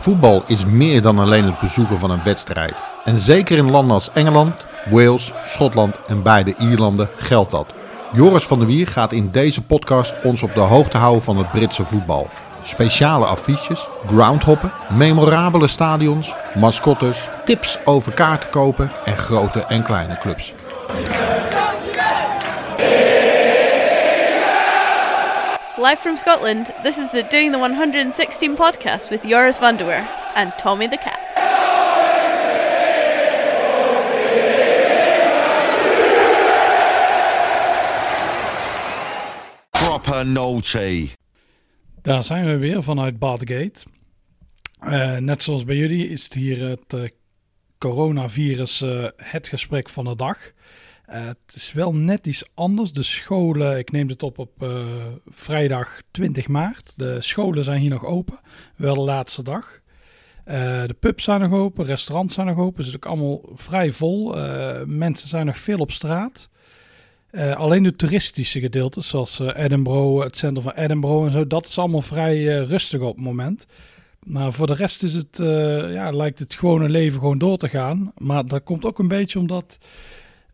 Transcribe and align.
Voetbal 0.00 0.42
is 0.46 0.64
meer 0.64 1.02
dan 1.02 1.18
alleen 1.18 1.44
het 1.44 1.60
bezoeken 1.60 1.98
van 1.98 2.10
een 2.10 2.22
wedstrijd. 2.24 2.74
En 3.04 3.18
zeker 3.18 3.56
in 3.56 3.70
landen 3.70 3.94
als 3.94 4.10
Engeland, 4.12 4.54
Wales, 4.90 5.32
Schotland 5.44 5.98
en 6.06 6.22
beide 6.22 6.54
Ierlanden 6.58 7.08
geldt 7.16 7.50
dat. 7.50 7.66
Joris 8.12 8.44
van 8.44 8.58
der 8.58 8.68
Wier 8.68 8.86
gaat 8.86 9.12
in 9.12 9.30
deze 9.30 9.62
podcast 9.62 10.14
ons 10.22 10.42
op 10.42 10.54
de 10.54 10.60
hoogte 10.60 10.96
houden 10.96 11.22
van 11.22 11.36
het 11.36 11.50
Britse 11.50 11.84
voetbal. 11.84 12.28
Speciale 12.62 13.24
affiches, 13.24 13.88
groundhoppen, 14.06 14.72
memorabele 14.88 15.68
stadions, 15.68 16.34
mascottes, 16.54 17.28
tips 17.44 17.78
over 17.84 18.12
kaarten 18.12 18.50
kopen 18.50 18.90
en 19.04 19.16
grote 19.16 19.64
en 19.64 19.82
kleine 19.82 20.18
clubs. 20.18 20.54
Live 25.80 26.00
from 26.00 26.18
Scotland, 26.18 26.74
this 26.82 26.98
is 26.98 27.10
the 27.10 27.22
Doing 27.22 27.52
the 27.52 27.58
116 27.58 28.54
podcast 28.54 29.10
with 29.10 29.24
Joris 29.24 29.58
van 29.58 29.78
der 29.78 29.86
Weer 29.86 30.06
and 30.34 30.52
Tommy 30.58 30.86
the 30.86 30.98
Cat. 30.98 31.18
Proper 39.72 40.24
naughty. 40.24 41.10
Daar 42.02 42.24
zijn 42.24 42.46
we 42.46 42.56
weer 42.56 42.82
vanuit 42.82 43.18
Badgate. 43.18 43.80
Eh, 44.80 45.16
net 45.16 45.42
zoals 45.42 45.64
bij 45.64 45.76
jullie 45.76 46.08
is 46.08 46.24
het 46.24 46.34
hier 46.34 46.68
het 46.68 46.92
eh, 46.92 47.02
coronavirus 47.78 48.82
eh, 48.82 49.04
het 49.16 49.48
gesprek 49.48 49.88
van 49.88 50.04
de 50.04 50.16
dag. 50.16 50.38
Eh, 51.10 51.26
het 51.26 51.54
is 51.54 51.72
wel 51.72 51.94
net 51.94 52.26
iets 52.26 52.44
anders. 52.54 52.92
De 52.92 53.02
scholen, 53.02 53.78
ik 53.78 53.90
neem 53.90 54.08
dit 54.08 54.22
op 54.22 54.38
op 54.38 54.62
eh, 54.62 54.86
vrijdag 55.26 56.00
20 56.10 56.48
maart. 56.48 56.92
De 56.96 57.16
scholen 57.20 57.64
zijn 57.64 57.80
hier 57.80 57.90
nog 57.90 58.04
open, 58.04 58.38
wel 58.76 58.94
de 58.94 59.00
laatste 59.00 59.42
dag. 59.42 59.80
Eh, 60.44 60.82
de 60.86 60.96
pubs 61.00 61.24
zijn 61.24 61.40
nog 61.40 61.52
open, 61.52 61.84
restaurants 61.84 62.34
zijn 62.34 62.46
nog 62.46 62.58
open. 62.58 62.78
Het 62.78 62.88
is 62.88 62.96
ook 62.96 63.06
allemaal 63.06 63.40
vrij 63.54 63.92
vol. 63.92 64.34
Mensen 64.86 65.28
zijn 65.28 65.46
nog 65.46 65.58
veel 65.58 65.78
op 65.78 65.92
straat. 65.92 66.50
Alleen 67.54 67.82
de 67.82 67.96
toeristische 67.96 68.60
gedeeltes, 68.60 69.08
zoals 69.08 69.40
Edinburgh, 69.40 70.24
het 70.24 70.36
centrum 70.36 70.62
van 70.62 70.72
Edinburgh 70.72 71.26
en 71.26 71.32
zo, 71.32 71.46
dat 71.46 71.66
is 71.66 71.78
allemaal 71.78 72.02
vrij 72.02 72.44
rustig 72.64 73.00
op 73.00 73.16
het 73.16 73.24
moment. 73.24 73.66
Maar 74.26 74.52
voor 74.52 74.66
de 74.66 74.74
rest 74.74 75.02
is 75.02 75.14
het, 75.14 75.36
ja, 75.92 76.10
lijkt 76.10 76.38
het 76.38 76.54
gewone 76.54 76.88
leven 76.88 77.20
gewoon 77.20 77.38
door 77.38 77.56
te 77.56 77.68
gaan. 77.68 78.12
Maar 78.16 78.46
dat 78.46 78.62
komt 78.62 78.84
ook 78.84 78.98
een 78.98 79.08
beetje 79.08 79.38
omdat 79.38 79.78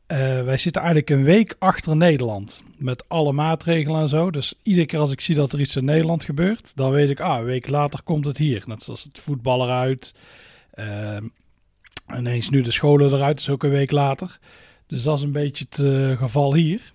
eh, 0.07 0.19
wij 0.43 0.57
zitten 0.57 0.83
eigenlijk 0.83 1.11
een 1.11 1.25
week 1.25 1.57
achter 1.59 1.97
Nederland. 1.97 2.65
Met 2.77 3.09
alle 3.09 3.33
maatregelen 3.33 4.01
en 4.01 4.09
zo. 4.09 4.31
Dus 4.31 4.55
iedere 4.63 4.87
keer 4.87 4.99
als 4.99 5.11
ik 5.11 5.21
zie 5.21 5.35
dat 5.35 5.53
er 5.53 5.61
iets 5.61 5.77
in 5.77 5.85
Nederland 5.85 6.25
gebeurt, 6.25 6.77
dan 6.77 6.91
weet 6.91 7.11
ik, 7.11 7.21
ah, 7.21 7.39
een 7.39 7.45
week 7.45 7.69
later 7.69 8.03
komt 8.03 8.25
het 8.25 8.39
hier. 8.39 8.63
Net 8.67 8.83
zoals 8.83 9.03
het 9.03 9.19
voetbal 9.19 9.63
eruit. 9.65 10.15
Uh, 10.75 11.17
ineens 12.17 12.51
nu 12.51 12.61
de 12.61 12.71
scholen 12.71 13.13
eruit, 13.13 13.41
is 13.41 13.49
ook 13.49 13.63
een 13.63 13.71
week 13.71 13.91
later. 13.91 14.39
Dus 14.87 15.03
dat 15.03 15.17
is 15.17 15.23
een 15.23 15.33
beetje 15.33 15.67
het 15.69 15.79
eh, 15.79 16.19
geval 16.19 16.55
hier. 16.55 16.93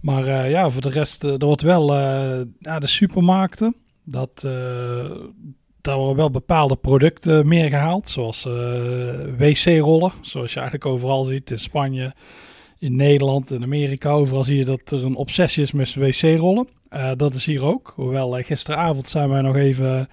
Maar 0.00 0.26
eh, 0.26 0.50
ja, 0.50 0.70
voor 0.70 0.82
de 0.82 0.90
rest, 0.90 1.22
er 1.22 1.38
wordt 1.38 1.62
wel 1.62 1.94
ja, 2.58 2.78
de 2.78 2.86
supermarkten. 2.86 3.74
Dat, 4.04 4.48
daar 5.88 5.96
worden 5.96 6.16
wel 6.16 6.30
bepaalde 6.30 6.76
producten 6.76 7.48
meer 7.48 7.68
gehaald. 7.68 8.08
Zoals 8.08 8.46
eh, 8.46 8.52
wc-rollen. 9.38 10.12
Zoals 10.20 10.52
je 10.52 10.60
eigenlijk 10.60 10.90
overal 10.90 11.24
ziet 11.24 11.50
in 11.50 11.58
Spanje, 11.58 12.14
in 12.78 12.96
Nederland, 12.96 13.50
in 13.50 13.62
Amerika. 13.62 14.10
Overal 14.10 14.44
zie 14.44 14.56
je 14.56 14.64
dat 14.64 14.90
er 14.90 15.04
een 15.04 15.14
obsessie 15.14 15.62
is 15.62 15.72
met 15.72 15.94
wc-rollen. 15.94 16.68
Eh, 16.88 17.10
dat 17.16 17.34
is 17.34 17.44
hier 17.44 17.64
ook. 17.64 17.92
Hoewel 17.96 18.38
eh, 18.38 18.44
gisteravond 18.44 19.08
zijn 19.08 19.28
wij 19.28 19.40
nog 19.40 19.56
even 19.56 20.08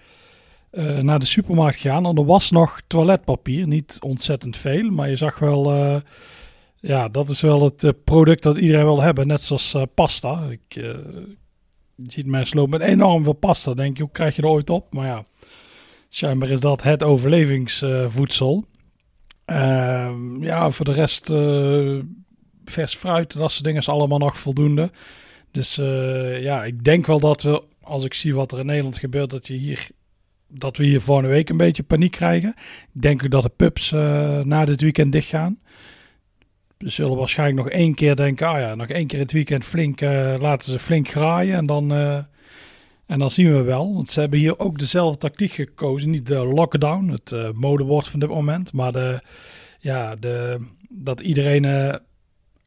naar 1.01 1.19
de 1.19 1.25
supermarkt 1.25 1.75
gegaan. 1.75 2.05
En 2.05 2.17
er 2.17 2.25
was 2.25 2.51
nog 2.51 2.81
toiletpapier. 2.87 3.67
Niet 3.67 3.97
ontzettend 4.01 4.57
veel, 4.57 4.89
maar 4.89 5.09
je 5.09 5.15
zag 5.15 5.39
wel... 5.39 5.71
ja, 6.79 7.09
dat 7.09 7.29
is 7.29 7.41
wel 7.41 7.63
het 7.63 8.03
product 8.03 8.43
dat 8.43 8.57
iedereen 8.57 8.85
wil 8.85 9.01
hebben. 9.01 9.27
Net 9.27 9.43
zoals 9.43 9.75
pasta. 9.93 10.47
Ik, 10.49 10.83
je 11.95 12.11
ziet 12.11 12.25
mensen 12.25 12.57
lopen 12.57 12.79
met 12.79 12.87
enorm 12.87 13.23
veel 13.23 13.33
pasta. 13.33 13.73
Denk 13.73 13.97
je, 13.97 14.03
hoe 14.03 14.11
krijg 14.11 14.35
je 14.35 14.41
er 14.41 14.47
ooit 14.47 14.69
op? 14.69 14.93
Maar 14.93 15.05
ja, 15.05 15.25
schijnbaar 16.15 16.49
is 16.49 16.59
dat 16.59 16.83
het 16.83 17.03
overlevingsvoedsel. 17.03 18.65
Ehm, 19.45 20.43
ja, 20.43 20.69
voor 20.69 20.85
de 20.85 20.91
rest 20.91 21.29
eh, 21.29 21.99
vers 22.65 22.95
fruit, 22.95 23.33
dat 23.33 23.51
soort 23.51 23.63
dingen 23.63 23.79
is 23.79 23.89
allemaal 23.89 24.17
nog 24.17 24.39
voldoende. 24.39 24.91
Dus 25.51 25.77
eh, 25.77 26.41
ja, 26.41 26.63
ik 26.63 26.83
denk 26.83 27.05
wel 27.05 27.19
dat 27.19 27.41
we, 27.41 27.63
als 27.81 28.03
ik 28.03 28.13
zie 28.13 28.35
wat 28.35 28.51
er 28.51 28.59
in 28.59 28.65
Nederland 28.65 28.97
gebeurt, 28.97 29.29
dat, 29.29 29.47
je 29.47 29.53
hier, 29.53 29.87
dat 30.47 30.77
we 30.77 30.85
hier 30.85 31.01
volgende 31.01 31.29
week 31.29 31.49
een 31.49 31.57
beetje 31.57 31.83
paniek 31.83 32.11
krijgen. 32.11 32.49
Ik 32.93 33.01
denk 33.01 33.23
ook 33.23 33.31
dat 33.31 33.43
de 33.43 33.51
pubs 33.55 33.91
eh, 33.91 34.39
na 34.39 34.65
dit 34.65 34.81
weekend 34.81 35.11
dicht 35.11 35.27
gaan. 35.27 35.59
We 36.77 36.89
zullen 36.89 37.17
waarschijnlijk 37.17 37.63
nog 37.63 37.69
één 37.69 37.93
keer 37.93 38.15
denken, 38.15 38.47
ah 38.47 38.59
ja, 38.59 38.75
nog 38.75 38.87
één 38.87 39.07
keer 39.07 39.19
het 39.19 39.31
weekend 39.31 39.63
flink, 39.63 40.01
laten 40.39 40.71
ze 40.71 40.79
flink 40.79 41.07
graaien 41.07 41.57
en 41.57 41.65
dan, 41.65 41.91
en 43.05 43.19
dan 43.19 43.31
zien 43.31 43.53
we 43.53 43.61
wel. 43.61 43.93
Want 43.93 44.09
ze 44.09 44.19
hebben 44.19 44.39
hier 44.39 44.59
ook 44.59 44.79
dezelfde 44.79 45.17
tactiek 45.17 45.51
gekozen, 45.51 46.09
niet 46.09 46.27
de 46.27 46.45
lockdown, 46.45 47.07
het 47.07 47.31
eh, 47.31 47.49
modewoord 47.51 48.07
van 48.07 48.19
dit 48.19 48.29
moment, 48.29 48.73
maar 48.73 48.91
de, 48.91 49.21
ja, 49.79 50.15
de, 50.15 50.65
dat 50.89 51.19
iedereen 51.19 51.65
eh, 51.65 51.95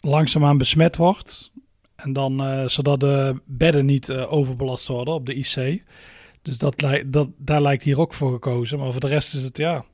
langzaamaan 0.01 0.59
besmet 0.59 0.97
wordt. 0.97 1.53
En 1.97 2.13
dan, 2.13 2.41
eh, 2.41 2.67
zodat 2.69 3.01
de 3.01 3.41
bedden 3.45 3.87
niet 3.87 4.13
overbelast 4.13 4.89
worden 4.89 5.15
op 5.15 5.27
de 5.27 5.35
IC. 5.35 5.83
Dus 6.43 6.59
dat, 6.59 6.85
dat, 7.07 7.29
daar 7.37 7.63
lijkt 7.63 7.83
hier 7.83 8.01
ook 8.01 8.15
voor 8.15 8.33
gekozen. 8.33 8.79
Maar 8.79 8.93
voor 8.93 9.01
de 9.01 9.07
rest 9.07 9.35
is 9.35 9.43
het, 9.43 9.57
ja, 9.57 9.85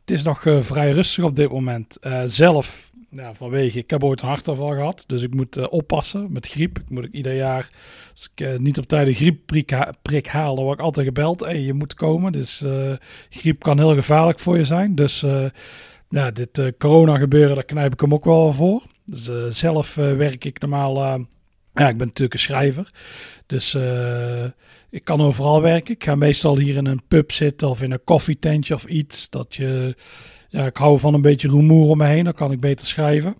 het 0.00 0.10
is 0.10 0.22
nog 0.22 0.40
vrij 0.60 0.90
rustig 0.90 1.24
op 1.24 1.36
dit 1.36 1.50
moment. 1.50 1.98
Zelf, 2.24 2.89
ja, 3.10 3.34
vanwege, 3.34 3.78
ik 3.78 3.90
heb 3.90 4.04
ooit 4.04 4.22
een 4.22 4.28
hartaanval 4.28 4.70
gehad. 4.70 5.04
Dus 5.06 5.22
ik 5.22 5.34
moet 5.34 5.56
eh, 5.56 5.66
oppassen 5.70 6.32
met 6.32 6.46
griep. 6.46 6.78
Ik 6.78 6.90
moet 6.90 7.04
ook 7.04 7.12
ieder 7.12 7.34
jaar, 7.34 7.70
als 8.12 8.30
ik 8.34 8.46
eh, 8.46 8.58
niet 8.58 8.78
op 8.78 8.86
tijd 8.86 9.06
een 9.06 9.14
griepprik 9.14 9.70
ha- 9.70 9.94
haal, 10.22 10.56
word 10.56 10.78
ik 10.78 10.84
altijd 10.84 11.06
gebeld. 11.06 11.46
Je 11.50 11.72
moet 11.72 11.94
komen. 11.94 12.32
Dus 12.32 12.62
eh, 12.62 12.92
griep 13.30 13.62
kan 13.62 13.78
heel 13.78 13.94
gevaarlijk 13.94 14.38
voor 14.38 14.58
je 14.58 14.64
zijn. 14.64 14.94
Dus 14.94 15.24
dit 16.32 16.72
corona 16.78 17.16
gebeuren, 17.16 17.54
daar 17.54 17.64
knijp 17.64 17.92
ik 17.92 18.00
hem 18.00 18.14
ook 18.14 18.24
wel 18.24 18.52
voor. 18.52 18.82
Dus 19.04 19.30
zelf 19.48 19.94
werk 19.94 20.44
ik 20.44 20.60
normaal, 20.60 20.96
ja, 21.74 21.88
ik 21.88 21.96
ben 21.96 22.06
natuurlijk 22.06 22.32
een 22.32 22.38
schrijver. 22.38 22.90
Dus 23.46 23.76
ik 24.90 25.04
kan 25.04 25.20
overal 25.20 25.62
werken. 25.62 25.94
Ik 25.94 26.04
ga 26.04 26.14
meestal 26.14 26.58
hier 26.58 26.76
in 26.76 26.86
een 26.86 27.02
pub 27.08 27.32
zitten 27.32 27.68
of 27.68 27.82
in 27.82 27.92
een 27.92 28.04
koffietentje 28.04 28.74
of 28.74 28.84
iets. 28.84 29.30
Dat 29.30 29.54
je, 29.54 29.96
ja, 30.50 30.66
ik 30.66 30.76
hou 30.76 30.98
van 30.98 31.14
een 31.14 31.22
beetje 31.22 31.48
rumoer 31.48 31.88
om 31.88 31.98
me 31.98 32.06
heen. 32.06 32.24
Dan 32.24 32.32
kan 32.32 32.52
ik 32.52 32.60
beter 32.60 32.86
schrijven. 32.86 33.34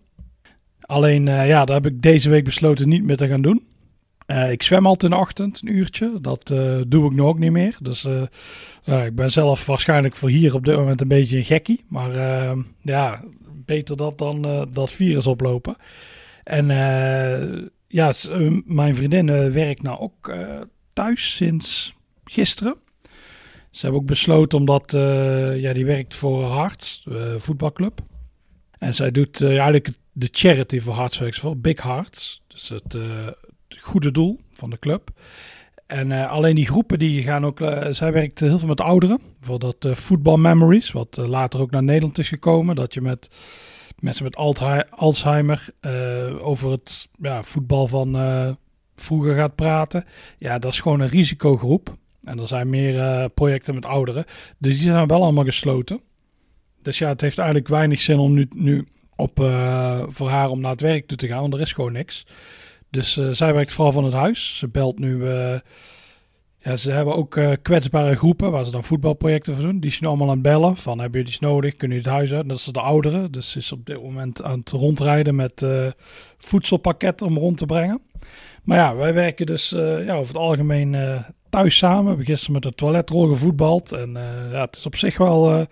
Alleen, 0.81 1.28
eh, 1.28 1.48
ja, 1.48 1.65
daar 1.65 1.76
heb 1.82 1.93
ik 1.93 2.03
deze 2.03 2.31
week 2.31 2.44
besloten 2.44 2.88
niet 2.88 3.04
meer 3.04 3.16
te 3.16 3.28
gaan 3.28 3.43
doen. 3.43 3.66
Eh, 4.26 4.50
ik 4.50 4.62
zwem 4.62 4.87
altijd 4.87 5.12
in 5.12 5.19
de 5.19 5.22
ochtend, 5.22 5.60
een 5.62 5.75
uurtje. 5.75 6.19
Dat 6.21 6.50
eh, 6.50 6.81
doe 6.87 7.06
ik 7.06 7.12
nu 7.12 7.22
ook 7.22 7.38
niet 7.38 7.53
meer. 7.53 7.76
Dus 7.82 8.09
ik 8.84 9.15
ben 9.15 9.31
zelf 9.31 9.66
waarschijnlijk 9.66 10.16
voor 10.16 10.28
hier 10.28 10.54
op 10.54 10.65
dit 10.65 10.76
moment 10.76 11.00
een 11.00 11.09
beetje 11.09 11.37
een 11.37 11.44
gekkie. 11.44 11.84
Maar 11.88 12.12
ja, 12.82 13.25
beter 13.65 13.97
dat 13.97 14.19
dan 14.19 14.69
dat 14.72 14.91
virus 14.91 15.27
oplopen. 15.27 15.77
En 16.44 16.66
ja, 17.88 18.12
mijn 18.65 18.94
vriendin 18.94 19.53
werkt 19.53 19.82
nou 19.82 20.00
ook 20.00 20.34
thuis 20.92 21.37
sinds 21.37 21.94
gisteren. 22.25 22.77
Ze 23.71 23.81
hebben 23.81 24.01
ook 24.01 24.07
besloten 24.07 24.59
omdat 24.59 24.95
eh, 24.95 25.61
ja, 25.61 25.73
die 25.73 25.85
werkt 25.85 26.15
voor 26.15 26.53
Hearts, 26.53 27.07
eh, 27.11 27.35
voetbalclub. 27.39 28.01
En 28.79 28.95
zij 28.95 29.11
doet 29.11 29.41
eh, 29.41 29.49
eigenlijk 29.49 29.91
de 30.13 30.29
charity 30.31 30.81
voor 30.81 31.11
ze 31.11 31.33
voor, 31.33 31.57
Big 31.57 31.83
Hearts. 31.83 32.43
Dus 32.47 32.69
het, 32.69 32.93
het 32.93 33.78
goede 33.81 34.11
doel 34.11 34.41
van 34.53 34.71
de 34.71 34.78
club. 34.78 35.11
En 35.87 36.28
alleen 36.28 36.55
die 36.55 36.67
groepen 36.67 36.99
die 36.99 37.22
gaan 37.22 37.47
ook. 37.47 37.59
zij 37.91 38.13
werkt 38.13 38.41
heel 38.41 38.59
veel 38.59 38.69
met 38.69 38.81
ouderen. 38.81 39.21
Bijvoorbeeld 39.39 39.81
dat 39.81 39.99
Football 39.99 40.39
Memories, 40.39 40.93
wat 40.93 41.16
later 41.16 41.61
ook 41.61 41.71
naar 41.71 41.83
Nederland 41.83 42.19
is 42.19 42.28
gekomen. 42.28 42.75
Dat 42.75 42.95
je 42.95 43.01
met 43.01 43.31
mensen 43.99 44.25
met 44.25 44.37
Alzhei- 44.37 44.84
Alzheimer 44.91 45.69
over 46.41 46.71
het 46.71 47.09
ja, 47.21 47.43
voetbal 47.43 47.87
van 47.87 48.16
vroeger 48.97 49.34
gaat 49.34 49.55
praten. 49.55 50.05
Ja, 50.39 50.59
dat 50.59 50.73
is 50.73 50.81
gewoon 50.81 51.01
een 51.01 51.09
risicogroep. 51.09 51.97
En 52.25 52.39
er 52.39 52.49
zijn 52.49 52.71
meer 52.71 52.99
eh, 52.99 53.25
projecten 53.34 53.75
met 53.75 53.87
ouderen. 53.87 54.25
Dus 54.59 54.81
die 54.81 54.91
zijn 54.91 55.07
wel 55.07 55.22
allemaal 55.22 55.45
gesloten. 55.45 56.01
Dus 56.83 56.99
ja, 56.99 57.09
het 57.09 57.21
heeft 57.21 57.39
eigenlijk 57.39 57.69
weinig 57.69 58.01
zin 58.01 58.19
om 58.19 58.33
nu, 58.33 58.47
nu 58.57 58.87
op, 59.17 59.41
eh, 59.41 60.03
voor 60.07 60.28
haar 60.28 60.51
om 60.51 60.61
naar 60.61 60.71
het 60.71 60.81
werk 60.81 61.07
toe 61.07 61.17
te 61.17 61.27
gaan, 61.27 61.41
want 61.41 61.55
er 61.55 61.61
is 61.61 61.72
gewoon 61.72 61.93
niks. 61.93 62.27
Dus 62.91 63.17
eh, 63.17 63.28
zij 63.31 63.55
werkt 63.55 63.72
vooral 63.72 63.93
van 63.93 64.05
het 64.05 64.13
huis. 64.13 64.59
Ze 64.59 64.69
belt 64.69 64.99
nu. 64.99 65.28
ja, 66.59 66.77
ze 66.77 66.91
hebben 66.91 67.17
ook 67.17 67.41
kwetsbare 67.63 68.17
groepen 68.17 68.51
waar 68.51 68.65
ze 68.65 68.71
dan 68.71 68.84
voetbalprojecten 68.84 69.55
voor 69.55 69.65
doen. 69.65 69.81
Die 69.81 69.91
zijn 69.91 70.09
allemaal 70.09 70.28
aan 70.28 70.34
het 70.34 70.43
bellen. 70.43 70.77
Van 70.77 70.99
hebben 70.99 71.19
jullie 71.19 71.34
iets 71.34 71.43
nodig? 71.43 71.77
Kunnen 71.77 71.97
jullie 71.97 72.13
het 72.13 72.19
huis 72.19 72.33
uit? 72.33 72.49
Dat 72.49 72.59
is 72.59 72.65
de 72.65 72.81
ouderen. 72.81 73.33
Dus 73.33 73.51
ze 73.51 73.59
is 73.59 73.73
op 73.73 73.87
dit 73.87 74.03
moment 74.03 74.43
aan 74.43 74.59
het 74.59 74.71
rondrijden 74.71 75.34
met 75.34 75.66
voedselpakketten 76.39 77.27
om 77.27 77.39
rond 77.39 77.57
te 77.57 77.66
brengen. 77.66 78.03
Maar 78.65 78.77
ja, 78.77 78.97
wij 78.97 79.15
werken 79.15 79.47
dus 79.47 79.69
ja, 79.71 80.15
over 80.15 80.34
het 80.34 80.43
algemeen 80.43 80.95
thuis 81.51 81.77
samen. 81.77 82.03
We 82.03 82.09
hebben 82.09 82.27
gisteren 82.27 82.55
met 82.55 82.63
de 82.63 82.75
toiletrol 82.75 83.27
gevoetbald. 83.27 83.93
En 83.93 84.11
uh, 84.11 84.53
ja, 84.53 84.61
het 84.61 84.77
is 84.77 84.87
op 84.87 84.97
zich 84.97 85.19
wel 85.19 85.59
uh, 85.59 85.65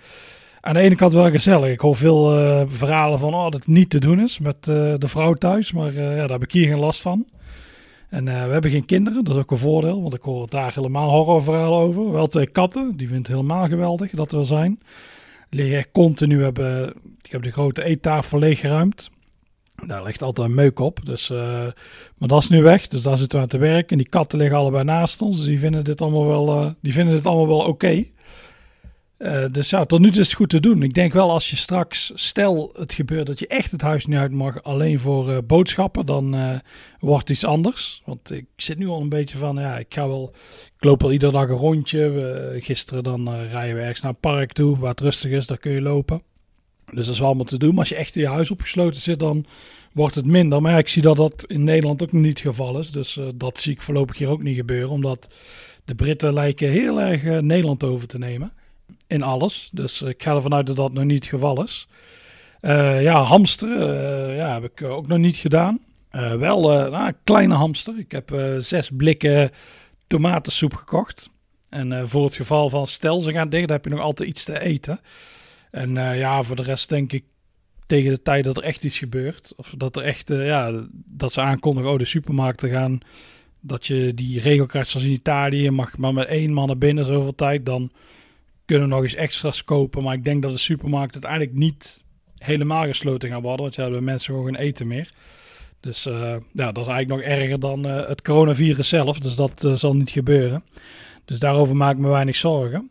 aan 0.61 0.75
de 0.75 0.81
ene 0.81 0.95
kant 0.95 1.13
wel 1.13 1.31
gezellig. 1.31 1.73
Ik 1.73 1.81
hoor 1.81 1.97
veel 1.97 2.39
uh, 2.39 2.63
verhalen 2.67 3.19
van 3.19 3.35
oh, 3.35 3.43
dat 3.43 3.55
het 3.55 3.67
niet 3.67 3.91
te 3.91 4.01
doen 4.01 4.21
is 4.21 4.39
met 4.39 4.65
de 4.65 5.09
vrouw 5.09 5.35
thuis. 5.35 5.73
Maar 5.73 5.93
ja, 5.93 6.17
daar 6.17 6.31
heb 6.31 6.43
ik 6.43 6.53
hier 6.53 6.69
geen 6.69 6.79
last 6.79 7.01
van. 7.01 7.27
En 8.09 8.25
we 8.25 8.31
hebben 8.31 8.71
geen 8.71 8.85
kinderen, 8.85 9.25
dat 9.25 9.35
is 9.35 9.41
ook 9.41 9.51
een 9.51 9.59
voordeel. 9.59 10.03
Want 10.03 10.15
ik 10.15 10.23
hoor 10.23 10.49
daar 10.49 10.75
helemaal 10.75 11.11
horrorverhalen 11.11 11.79
over. 11.79 12.13
Wel 12.13 12.27
twee 12.27 12.47
katten, 12.47 12.93
die 12.97 13.09
vindt 13.09 13.27
het 13.27 13.37
helemaal 13.37 13.69
geweldig 13.69 14.11
dat 14.11 14.31
we 14.31 14.39
er 14.39 14.45
zijn. 14.45 14.81
Liggen 15.51 15.77
echt 15.77 15.89
continu, 15.93 16.43
hebben, 16.43 16.95
ik 17.23 17.33
heb 17.33 17.43
de 17.43 17.51
grote 17.51 17.85
eettafel 17.85 18.39
leeggeruimd. 18.39 19.11
Daar 19.87 20.05
ligt 20.05 20.23
altijd 20.23 20.49
een 20.49 20.55
meuk 20.55 20.79
op. 20.79 21.01
Dus, 21.05 21.31
uh, 21.31 21.39
maar 22.17 22.29
dat 22.29 22.43
is 22.43 22.49
nu 22.49 22.63
weg. 22.63 22.89
Dus 22.89 23.03
daar 23.03 23.19
zitten 23.19 23.39
we 23.39 23.45
aan 23.45 23.51
te 23.51 23.59
werken. 23.59 23.89
En 23.89 23.97
die 23.97 24.09
katten 24.09 24.39
liggen 24.39 24.57
allebei 24.57 24.85
naast 24.85 25.23
ons. 25.23 25.37
Dus 25.37 25.45
die 25.45 25.59
vinden 25.59 25.85
dit 25.85 26.01
allemaal 26.01 26.27
wel, 26.27 26.63
uh, 26.63 26.71
die 26.81 26.93
vinden 26.93 27.15
dit 27.15 27.27
allemaal 27.27 27.49
wel 27.49 27.67
oké. 27.67 28.05
Uh, 29.19 29.45
dus 29.53 29.71
ja, 29.71 29.85
tot 29.85 30.01
nu 30.01 30.11
toe 30.11 30.21
is 30.21 30.27
het 30.27 30.37
goed 30.37 30.49
te 30.49 30.61
doen. 30.61 30.83
Ik 30.83 30.95
denk 30.95 31.13
wel 31.13 31.31
als 31.31 31.51
je 31.51 31.57
straks, 31.57 32.13
stel 32.15 32.75
het 32.79 32.95
gebeurt 32.95 33.27
dat 33.27 33.39
je 33.39 33.47
echt 33.47 33.71
het 33.71 33.81
huis 33.81 34.07
niet 34.07 34.19
uit 34.19 34.33
mag, 34.33 34.63
alleen 34.63 34.99
voor 34.99 35.45
boodschappen, 35.45 36.07
dan 36.07 36.61
wordt 37.01 37.29
het 37.29 37.31
iets 37.31 37.45
anders. 37.45 38.03
Want 38.05 38.31
ik 38.31 38.47
zit 38.57 38.79
nu 38.79 38.89
al 38.89 39.01
een 39.01 39.09
beetje 39.09 39.39
van, 39.39 39.57
ja, 39.57 39.79
ik 39.79 39.95
ga 39.95 40.09
wel, 40.09 40.35
ik 40.77 40.85
loop 40.85 41.03
al 41.03 41.13
iedere 41.13 41.33
dag 41.33 41.49
een 41.49 41.57
rondje. 41.57 42.57
gisteren 42.61 43.03
dan 43.03 43.35
rijden 43.35 43.77
we 43.77 43.81
ergens 43.81 44.01
naar 44.01 44.11
een 44.11 44.21
park 44.21 44.53
toe, 44.53 44.79
waar 44.79 44.91
het 44.91 45.01
rustig 45.01 45.31
is, 45.31 45.47
daar 45.47 45.59
kun 45.59 45.73
je 45.73 45.81
lopen. 45.81 46.23
Dus 46.91 47.05
dat 47.05 47.15
is 47.15 47.19
wel 47.19 47.29
allemaal 47.29 47.45
te 47.45 47.59
doen. 47.59 47.71
Maar 47.71 47.79
als 47.79 47.89
je 47.89 47.95
echt 47.95 48.17
in 48.17 48.23
je 48.23 48.29
huis 48.29 48.51
opgesloten 48.51 49.01
zit, 49.01 49.19
dan 49.19 49.47
wordt 49.93 50.15
het 50.15 50.27
minder. 50.27 50.63
Maar 50.63 50.79
ik 50.79 50.89
zie 50.89 51.03
dat 51.03 51.17
dat 51.17 51.45
in 51.47 51.65
Nederland 51.65 52.03
ook 52.03 52.13
nog 52.13 52.23
niet 52.23 52.39
het 52.39 52.49
geval 52.49 52.79
is. 52.79 52.91
Dus 52.91 53.17
uh, 53.17 53.29
dat 53.35 53.59
zie 53.59 53.73
ik 53.73 53.83
voorlopig 53.83 54.19
hier 54.19 54.29
ook 54.29 54.43
niet 54.43 54.57
gebeuren. 54.57 54.91
Omdat 54.91 55.29
de 55.85 55.95
Britten 55.95 56.33
lijken 56.33 56.69
heel 56.69 57.01
erg 57.01 57.23
uh, 57.23 57.39
Nederland 57.39 57.85
over 57.85 58.07
te 58.07 58.19
nemen. 58.19 58.53
In 59.07 59.23
alles. 59.23 59.69
Dus 59.73 60.03
uh, 60.03 60.09
ik 60.09 60.23
ga 60.23 60.35
ervan 60.35 60.55
uit 60.55 60.67
dat 60.67 60.77
dat 60.77 60.93
nog 60.93 61.05
niet 61.05 61.25
het 61.25 61.33
geval 61.33 61.63
is. 61.63 61.89
ja, 63.01 63.23
hamster 63.23 63.69
ja, 64.35 64.53
heb 64.53 64.65
ik 64.65 64.83
ook 64.83 65.07
nog 65.07 65.19
niet 65.19 65.37
gedaan. 65.37 65.81
wel 66.39 66.61
nou, 66.91 67.13
kleine 67.25 67.55
hamster. 67.55 67.99
Ik 67.99 68.13
heb 68.13 68.41
zes 68.59 68.91
blikken 68.97 69.51
tomatensoep 70.07 70.75
gekocht. 70.75 71.31
En 71.69 72.09
voor 72.09 72.25
het 72.25 72.35
geval 72.35 72.71
van 72.71 72.87
stel 72.87 73.21
ze 73.21 73.33
gaan 73.33 73.49
dicht, 73.49 73.67
dan 73.67 73.77
heb 73.77 73.85
je 73.85 73.91
nog 73.91 74.01
altijd 74.01 74.29
iets 74.29 74.45
te 74.45 74.61
eten. 74.61 75.01
En 75.71 75.95
uh, 75.95 76.19
ja, 76.19 76.43
voor 76.43 76.57
de 76.57 76.63
rest 76.63 76.89
denk 76.89 77.13
ik 77.13 77.25
tegen 77.87 78.11
de 78.11 78.23
tijd 78.23 78.45
dat 78.45 78.57
er 78.57 78.63
echt 78.63 78.85
iets 78.85 78.99
gebeurt, 78.99 79.53
of 79.57 79.75
dat 79.77 79.97
er 79.97 80.03
echt, 80.03 80.31
uh, 80.31 80.47
ja, 80.47 80.87
dat 80.93 81.33
ze 81.33 81.41
aankondigen, 81.41 81.91
oh, 81.91 81.99
de 81.99 82.05
supermarkten 82.05 82.71
gaan, 82.71 82.99
dat 83.61 83.87
je 83.87 84.15
die 84.15 84.41
regel 84.41 84.67
krijgt 84.67 84.89
zoals 84.89 85.07
in 85.07 85.13
Italië, 85.13 85.63
je 85.63 85.71
mag 85.71 85.97
maar 85.97 86.13
met 86.13 86.29
één 86.29 86.53
man 86.53 86.67
naar 86.67 86.79
binnen 86.79 87.05
zoveel 87.05 87.35
tijd, 87.35 87.67
dan 87.67 87.91
kunnen 88.65 88.89
we 88.89 88.95
nog 88.95 89.03
eens 89.03 89.15
extra's 89.15 89.65
kopen. 89.65 90.03
Maar 90.03 90.15
ik 90.15 90.25
denk 90.25 90.43
dat 90.43 90.53
de 90.53 90.59
supermarkten 90.59 91.23
uiteindelijk 91.23 91.65
niet 91.65 92.05
helemaal 92.39 92.85
gesloten 92.85 93.29
gaan 93.29 93.43
worden, 93.43 93.63
want 93.63 93.75
ja, 93.75 93.83
hebben 93.83 94.05
mensen 94.05 94.35
gewoon 94.35 94.55
geen 94.55 94.65
eten 94.65 94.87
meer. 94.87 95.11
Dus 95.81 96.07
uh, 96.07 96.37
ja, 96.53 96.73
dat 96.73 96.87
is 96.87 96.93
eigenlijk 96.93 97.09
nog 97.09 97.21
erger 97.21 97.61
dan 97.61 97.85
het 97.85 98.23
coronavirus 98.23 98.89
zelf. 98.89 99.19
Dus 99.19 99.35
dat 99.35 99.69
zal 99.75 99.97
niet 99.97 100.11
gebeuren. 100.11 100.65
Dus 101.25 101.39
daarover 101.39 101.77
maak 101.77 101.93
ik 101.93 101.99
me 101.99 102.09
weinig 102.09 102.37
zorgen. 102.37 102.91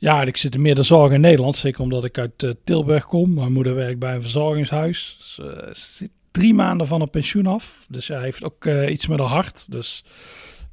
Ja, 0.00 0.22
ik 0.22 0.36
zit 0.36 0.58
meer 0.58 0.74
de 0.74 0.82
zorg 0.82 1.12
in 1.12 1.20
Nederland. 1.20 1.56
Zeker 1.56 1.82
omdat 1.82 2.04
ik 2.04 2.18
uit 2.18 2.42
uh, 2.42 2.50
Tilburg 2.64 3.06
kom. 3.06 3.34
Mijn 3.34 3.52
moeder 3.52 3.74
werkt 3.74 3.98
bij 3.98 4.14
een 4.14 4.22
verzorgingshuis. 4.22 5.18
Ze 5.20 5.64
uh, 5.66 5.72
zit 5.72 6.10
drie 6.30 6.54
maanden 6.54 6.86
van 6.86 7.00
een 7.00 7.10
pensioen 7.10 7.46
af. 7.46 7.86
Dus 7.90 8.08
hij 8.08 8.22
heeft 8.22 8.44
ook 8.44 8.64
uh, 8.64 8.90
iets 8.90 9.06
met 9.06 9.18
haar 9.18 9.28
hart. 9.28 9.72
Dus 9.72 10.04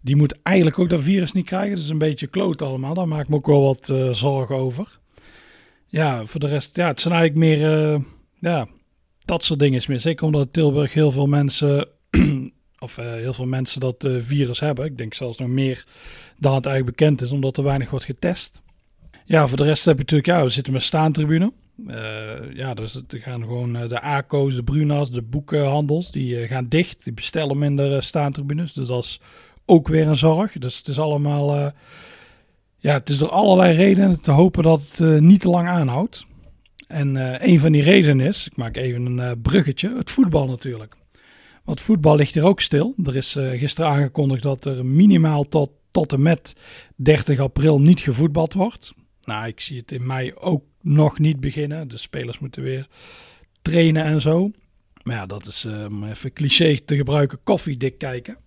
die 0.01 0.15
moet 0.15 0.41
eigenlijk 0.41 0.79
ook 0.79 0.89
dat 0.89 1.01
virus 1.01 1.31
niet 1.31 1.45
krijgen. 1.45 1.75
Dus 1.75 1.89
een 1.89 1.97
beetje 1.97 2.27
kloot 2.27 2.61
allemaal. 2.61 2.93
Daar 2.93 3.07
maak 3.07 3.21
ik 3.21 3.29
me 3.29 3.35
ook 3.35 3.45
wel 3.45 3.63
wat 3.63 3.93
zorgen 4.11 4.55
over. 4.55 4.99
Ja, 5.85 6.25
voor 6.25 6.39
de 6.39 6.47
rest, 6.47 6.75
ja, 6.75 6.87
het 6.87 6.99
zijn 6.99 7.13
eigenlijk 7.13 7.45
meer, 7.45 8.01
ja, 8.39 8.67
dat 9.25 9.43
soort 9.43 9.59
dingen 9.59 9.79
is 9.79 9.87
meer. 9.87 9.99
Zeker 9.99 10.25
omdat 10.25 10.53
Tilburg 10.53 10.93
heel 10.93 11.11
veel 11.11 11.27
mensen, 11.27 11.87
of 12.79 12.95
heel 12.95 13.33
veel 13.33 13.45
mensen 13.45 13.79
dat 13.79 14.07
virus 14.17 14.59
hebben. 14.59 14.85
Ik 14.85 14.97
denk 14.97 15.13
zelfs 15.13 15.39
nog 15.39 15.49
meer 15.49 15.85
dan 16.39 16.55
het 16.55 16.65
eigenlijk 16.65 16.97
bekend 16.97 17.21
is, 17.21 17.31
omdat 17.31 17.57
er 17.57 17.63
weinig 17.63 17.89
wordt 17.89 18.05
getest. 18.05 18.61
Ja, 19.29 19.47
voor 19.47 19.57
de 19.57 19.63
rest 19.63 19.85
heb 19.85 19.95
je 19.95 20.01
natuurlijk, 20.01 20.29
ja, 20.29 20.43
we 20.43 20.49
zitten 20.49 20.73
met 20.73 20.83
staantribune. 20.83 21.53
Uh, 21.87 22.53
ja, 22.53 22.73
dus 22.73 22.95
er 23.07 23.19
gaan 23.19 23.41
gewoon 23.41 23.75
uh, 23.75 23.89
de 23.89 24.01
ACO's, 24.01 24.55
de 24.55 24.63
Brunas, 24.63 25.11
de 25.11 25.21
boekenhandels, 25.21 26.11
die 26.11 26.41
uh, 26.41 26.49
gaan 26.49 26.67
dicht. 26.67 27.03
Die 27.03 27.13
bestellen 27.13 27.57
minder 27.57 28.03
staantribunes. 28.03 28.73
Dus 28.73 28.87
dat 28.87 29.03
is 29.03 29.19
ook 29.65 29.87
weer 29.87 30.07
een 30.07 30.15
zorg. 30.15 30.51
Dus 30.51 30.77
het 30.77 30.87
is 30.87 30.99
allemaal, 30.99 31.73
ja, 32.77 32.93
het 32.93 33.09
is 33.09 33.17
door 33.17 33.29
allerlei 33.29 33.75
redenen 33.75 34.21
te 34.21 34.31
hopen 34.31 34.63
dat 34.63 34.97
het 34.97 35.21
niet 35.21 35.41
te 35.41 35.49
lang 35.49 35.67
aanhoudt. 35.67 36.25
En 36.87 37.15
een 37.49 37.59
van 37.59 37.71
die 37.71 37.83
redenen 37.83 38.25
is, 38.25 38.47
ik 38.47 38.57
maak 38.57 38.75
even 38.75 39.05
een 39.05 39.41
bruggetje, 39.41 39.95
het 39.97 40.11
voetbal 40.11 40.47
natuurlijk. 40.47 40.95
Want 41.63 41.81
voetbal 41.81 42.15
ligt 42.15 42.33
hier 42.33 42.45
ook 42.45 42.61
stil. 42.61 42.93
Er 43.05 43.15
is 43.15 43.37
gisteren 43.39 43.91
aangekondigd 43.91 44.43
dat 44.43 44.65
er 44.65 44.85
minimaal 44.85 45.47
tot, 45.47 45.69
tot 45.91 46.13
en 46.13 46.21
met 46.21 46.55
30 46.95 47.39
april 47.39 47.81
niet 47.81 47.99
gevoetbald 47.99 48.53
wordt. 48.53 48.93
Nou, 49.27 49.47
ik 49.47 49.59
zie 49.59 49.77
het 49.77 49.91
in 49.91 50.05
mei 50.05 50.33
ook 50.35 50.63
nog 50.81 51.19
niet 51.19 51.39
beginnen. 51.39 51.87
De 51.87 51.97
spelers 51.97 52.39
moeten 52.39 52.63
weer 52.63 52.87
trainen 53.61 54.03
en 54.03 54.21
zo. 54.21 54.51
Maar 55.03 55.15
ja, 55.15 55.25
dat 55.25 55.45
is 55.45 55.65
uh, 55.65 55.85
om 55.85 56.03
even 56.03 56.33
cliché 56.33 56.79
te 56.79 56.95
gebruiken, 56.95 57.39
koffiedik 57.43 57.97
kijken. 57.97 58.37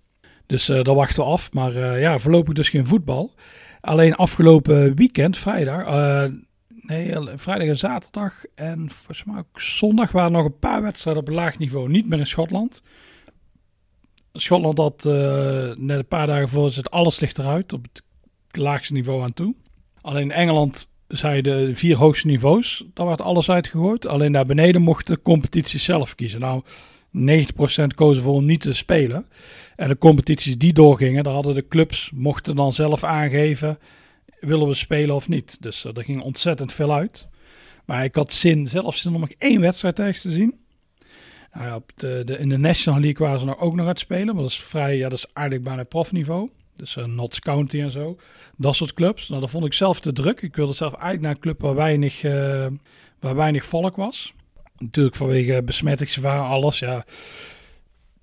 Dus 0.46 0.68
uh, 0.68 0.82
wachten 0.82 1.24
we 1.24 1.30
af. 1.30 1.52
Maar 1.52 1.72
uh, 1.72 2.00
ja, 2.00 2.18
voorlopig 2.18 2.54
dus 2.54 2.68
geen 2.68 2.86
voetbal. 2.86 3.34
Alleen 3.80 4.14
afgelopen 4.14 4.94
weekend, 4.94 5.38
vrijdag, 5.38 6.28
nee, 6.68 7.14
vrijdag 7.34 7.68
en 7.68 7.76
zaterdag 7.76 8.44
en 8.54 8.90
volgens 8.90 9.24
mij 9.24 9.38
ook 9.38 9.60
zondag 9.60 10.12
waren 10.12 10.32
nog 10.32 10.44
een 10.44 10.58
paar 10.58 10.82
wedstrijden 10.82 11.22
op 11.22 11.28
laag 11.28 11.58
niveau. 11.58 11.88
Niet 11.88 12.08
meer 12.08 12.18
in 12.18 12.26
Schotland. 12.26 12.82
Schotland 14.32 14.78
had 14.78 15.04
net 15.78 15.98
een 15.98 16.08
paar 16.08 16.26
dagen 16.26 16.48
voor 16.48 16.70
zit 16.70 16.90
alles 16.90 17.20
ligt 17.20 17.38
eruit 17.38 17.72
op 17.72 17.86
het 17.92 18.02
laagste 18.56 18.92
niveau 18.92 19.22
aan 19.22 19.32
toe. 19.32 19.54
Alleen 20.02 20.22
in 20.22 20.32
Engeland 20.32 20.90
zijn 21.08 21.42
de 21.42 21.70
vier 21.74 21.96
hoogste 21.96 22.26
niveaus, 22.26 22.84
daar 22.94 23.06
werd 23.06 23.20
alles 23.20 23.50
uitgegooid. 23.50 24.06
Alleen 24.06 24.32
daar 24.32 24.46
beneden 24.46 24.82
mocht 24.82 25.06
de 25.06 25.22
competitie 25.22 25.78
zelf 25.78 26.14
kiezen. 26.14 26.40
Nou, 26.40 26.62
90% 27.18 27.94
kozen 27.94 28.22
voor 28.22 28.34
om 28.34 28.44
niet 28.44 28.60
te 28.60 28.72
spelen. 28.72 29.26
En 29.76 29.88
de 29.88 29.98
competities 29.98 30.58
die 30.58 30.72
doorgingen, 30.72 31.24
daar 31.24 31.32
hadden 31.32 31.54
de 31.54 31.68
clubs, 31.68 32.10
mochten 32.14 32.56
dan 32.56 32.72
zelf 32.72 33.04
aangeven, 33.04 33.78
willen 34.40 34.68
we 34.68 34.74
spelen 34.74 35.14
of 35.14 35.28
niet. 35.28 35.62
Dus 35.62 35.84
uh, 35.84 35.96
er 35.96 36.04
ging 36.04 36.22
ontzettend 36.22 36.72
veel 36.72 36.92
uit. 36.92 37.28
Maar 37.84 38.04
ik 38.04 38.14
had 38.14 38.32
zin, 38.32 38.66
zelfs 38.66 39.00
zin 39.00 39.14
om 39.14 39.20
nog 39.20 39.30
één 39.38 39.60
wedstrijd 39.60 39.98
ergens 39.98 40.20
te 40.20 40.30
zien. 40.30 40.54
Nou 41.52 41.66
ja, 41.66 41.80
de, 41.94 42.22
de, 42.24 42.38
in 42.38 42.48
de 42.48 42.58
National 42.58 43.00
League 43.00 43.26
waren 43.26 43.40
ze 43.40 43.46
nog 43.46 43.60
ook 43.60 43.72
nog 43.72 43.80
aan 43.80 43.86
het 43.86 43.98
spelen. 43.98 44.34
Maar 44.34 44.42
dat 44.42 44.50
is 44.50 44.62
vrij, 44.62 44.96
ja, 44.96 45.08
dat 45.08 45.18
is 45.18 45.26
eigenlijk 45.32 45.66
bijna 45.66 45.84
profniveau. 45.84 46.48
Dus 46.80 46.96
uh, 46.96 47.04
Notts 47.04 47.38
County 47.38 47.80
en 47.80 47.90
zo. 47.90 48.16
Dat 48.56 48.76
soort 48.76 48.94
clubs. 48.94 49.28
Nou, 49.28 49.40
dat 49.40 49.50
vond 49.50 49.64
ik 49.64 49.72
zelf 49.72 50.00
te 50.00 50.12
druk. 50.12 50.42
Ik 50.42 50.56
wilde 50.56 50.72
zelf 50.72 50.92
eigenlijk 50.92 51.22
naar 51.22 51.34
een 51.34 51.40
club 51.40 51.60
waar 51.60 51.74
weinig, 51.74 52.22
uh, 52.22 52.66
waar 53.18 53.34
weinig 53.36 53.64
volk 53.64 53.96
was. 53.96 54.34
Natuurlijk 54.76 55.16
vanwege 55.16 55.62
besmettingsgevaar 55.62 56.38
alles. 56.38 56.78
Ja, 56.78 57.04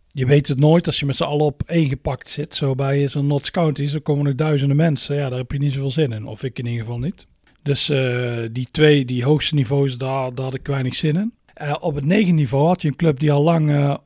je 0.07 0.25
weet 0.25 0.47
het 0.47 0.59
nooit 0.59 0.85
als 0.85 0.99
je 0.99 1.05
met 1.05 1.15
z'n 1.15 1.23
allen 1.23 1.45
op 1.45 1.63
één 1.65 1.87
gepakt 1.87 2.29
zit. 2.29 2.55
Zo 2.55 2.75
bij 2.75 3.07
zo'n 3.07 3.27
Notts 3.27 3.51
County, 3.51 3.85
zo 3.85 3.99
komen 3.99 4.25
er 4.25 4.35
duizenden 4.35 4.77
mensen. 4.77 5.15
Ja, 5.15 5.29
daar 5.29 5.37
heb 5.37 5.51
je 5.51 5.57
niet 5.57 5.73
zoveel 5.73 5.91
zin 5.91 6.11
in. 6.11 6.25
Of 6.25 6.43
ik 6.43 6.59
in 6.59 6.65
ieder 6.65 6.85
geval 6.85 6.99
niet. 6.99 7.27
Dus 7.63 7.89
uh, 7.89 8.45
die 8.51 8.67
twee, 8.71 9.05
die 9.05 9.23
hoogste 9.23 9.55
niveaus, 9.55 9.97
daar, 9.97 10.35
daar 10.35 10.45
had 10.45 10.53
ik 10.53 10.67
weinig 10.67 10.95
zin 10.95 11.15
in. 11.15 11.33
Op 11.79 11.95
het 11.95 12.05
negen 12.05 12.35
niveau 12.35 12.67
had 12.67 12.81
je 12.81 12.87
een 12.87 12.95
club 12.95 13.19
die 13.19 13.31
al 13.31 13.43
lang 13.43 13.97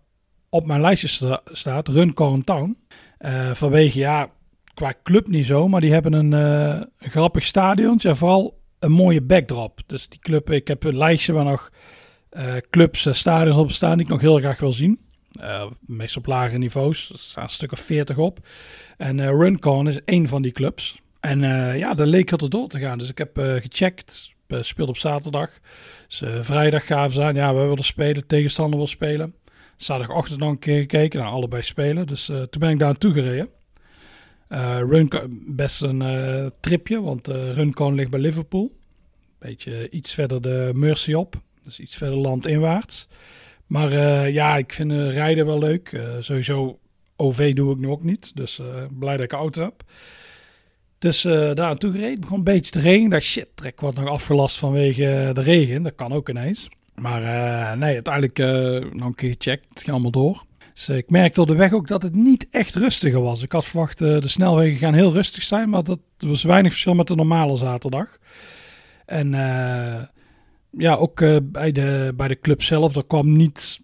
op 0.49 0.65
mijn 0.65 0.81
lijstje 0.81 1.07
sta 1.07 1.41
staat, 1.51 1.87
Run 1.87 2.13
Town. 2.43 2.77
vanwege, 3.53 3.99
ja, 3.99 4.29
qua 4.73 4.93
club 5.03 5.27
niet 5.27 5.45
zo, 5.45 5.67
maar 5.67 5.81
die 5.81 5.91
hebben 5.91 6.13
een, 6.13 6.31
uh, 6.31 6.81
een 6.99 7.11
grappig 7.11 7.45
stadion. 7.45 7.95
Ja, 7.97 8.15
vooral 8.15 8.59
een 8.79 8.91
mooie 8.91 9.21
backdrop. 9.21 9.79
Dus 9.85 10.09
die 10.09 10.19
club, 10.19 10.49
ik 10.49 10.67
heb 10.67 10.83
een 10.83 10.97
lijstje 10.97 11.33
waar 11.33 11.45
nog 11.45 11.71
uh, 12.31 12.53
clubs 12.69 13.05
en 13.05 13.15
stadions 13.15 13.57
op 13.57 13.71
staan 13.71 13.97
die 13.97 14.05
ik 14.05 14.11
nog 14.11 14.21
heel 14.21 14.37
graag 14.37 14.59
wil 14.59 14.71
zien. 14.71 14.99
Uh, 15.41 15.65
meestal 15.85 16.21
op 16.21 16.27
lagere 16.27 16.57
niveaus. 16.57 17.09
Er 17.09 17.19
staan 17.19 17.43
een 17.43 17.49
stuk 17.49 17.71
of 17.71 17.79
40 17.79 18.17
op. 18.17 18.39
En 18.97 19.21
Runcon 19.37 19.87
is 19.87 20.01
één 20.01 20.27
van 20.27 20.41
die 20.41 20.51
clubs. 20.51 21.01
En 21.19 21.39
ja, 21.77 21.93
daar 21.93 22.07
leek 22.07 22.29
het 22.29 22.41
er 22.41 22.49
door 22.49 22.67
te 22.67 22.79
gaan. 22.79 22.97
Dus 22.97 23.09
ik 23.09 23.17
heb 23.17 23.31
gecheckt. 23.37 24.33
Speelde 24.61 24.91
op 24.91 24.97
zaterdag. 24.97 25.49
Dus 26.07 26.23
vrijdag 26.41 26.85
gaven 26.85 27.11
ze 27.11 27.23
aan. 27.23 27.35
Ja, 27.35 27.53
we 27.53 27.59
willen 27.59 27.83
spelen. 27.83 28.27
Tegenstander 28.27 28.77
wil 28.77 28.87
spelen. 28.87 29.35
Zaterdagochtend 29.77 30.39
nog 30.39 30.49
een 30.49 30.59
keer 30.59 30.79
gekeken. 30.79 31.19
naar 31.19 31.29
allebei 31.29 31.63
spelen. 31.63 32.07
Dus 32.07 32.25
toen 32.25 32.59
ben 32.59 32.69
ik 32.69 32.79
daar 32.79 32.87
naartoe 32.87 33.13
gereden. 33.13 33.49
Uh, 34.51 34.77
Run, 34.77 35.09
best 35.47 35.81
een 35.81 36.01
uh, 36.01 36.45
tripje, 36.59 37.01
want 37.01 37.29
uh, 37.29 37.51
Runcorn 37.53 37.95
ligt 37.95 38.11
bij 38.11 38.19
Liverpool. 38.19 38.71
Beetje 39.39 39.89
iets 39.89 40.13
verder 40.13 40.41
de 40.41 40.71
Mersey 40.73 41.13
op, 41.13 41.35
dus 41.63 41.79
iets 41.79 41.95
verder 41.95 42.17
landinwaarts. 42.17 43.07
Maar 43.67 43.91
ja, 44.29 44.57
ik 44.57 44.73
vind 44.73 44.91
rijden 44.91 45.45
wel 45.45 45.59
leuk. 45.59 46.01
sowieso 46.19 46.79
OV 47.21 47.53
doe 47.53 47.73
ik 47.73 47.79
nu 47.79 47.87
ook 47.87 48.03
niet. 48.03 48.35
Dus 48.35 48.59
eh, 48.59 48.65
blij 48.99 49.15
dat 49.15 49.25
ik 49.25 49.31
een 49.31 49.37
auto 49.37 49.63
heb. 49.63 49.83
Dus 50.99 51.25
eh 51.25 51.33
daar 51.33 51.55
naartoe 51.55 51.91
gereden. 51.91 52.19
Begon 52.19 52.37
een 52.37 52.43
beetje 52.43 52.71
te 52.71 52.79
regenen. 52.79 53.09
Dacht, 53.09 53.23
shit, 53.23 53.47
trek 53.55 53.81
wordt 53.81 53.97
nog 53.97 54.07
afgelast 54.07 54.57
vanwege 54.57 55.31
de 55.33 55.41
regen. 55.41 55.83
Dat 55.83 55.95
kan 55.95 56.13
ook 56.13 56.29
ineens. 56.29 56.69
Maar 56.95 57.23
eh, 57.23 57.77
nee, 57.77 57.93
uiteindelijk 57.93 58.39
eh, 58.39 58.91
nog 58.93 59.07
een 59.07 59.15
keer 59.15 59.35
gecheckt. 59.39 59.65
Het 59.69 59.79
ging 59.79 59.91
allemaal 59.91 60.11
door. 60.11 60.43
Dus 60.73 60.89
ik 60.89 61.09
merkte 61.09 61.41
op 61.41 61.47
de 61.47 61.55
weg 61.55 61.73
ook 61.73 61.87
dat 61.87 62.01
het 62.01 62.15
niet 62.15 62.47
echt 62.49 62.75
rustiger 62.75 63.21
was. 63.21 63.43
Ik 63.43 63.51
had 63.51 63.65
verwacht, 63.65 64.01
eh, 64.01 64.19
de 64.19 64.27
snelwegen 64.27 64.77
gaan 64.77 64.93
heel 64.93 65.11
rustig 65.11 65.43
zijn. 65.43 65.69
Maar 65.69 65.83
dat 65.83 65.99
was 66.17 66.43
weinig 66.43 66.71
verschil 66.71 66.93
met 66.93 67.07
de 67.07 67.15
normale 67.15 67.55
zaterdag. 67.55 68.17
En 69.05 69.33
eh, 69.33 70.03
ja, 70.69 70.95
ook 70.95 71.21
eh, 71.21 71.37
bij, 71.43 71.71
de, 71.71 72.13
bij 72.15 72.27
de 72.27 72.39
club 72.39 72.63
zelf, 72.63 72.95
er 72.95 73.05
kwam 73.05 73.35
niet 73.35 73.81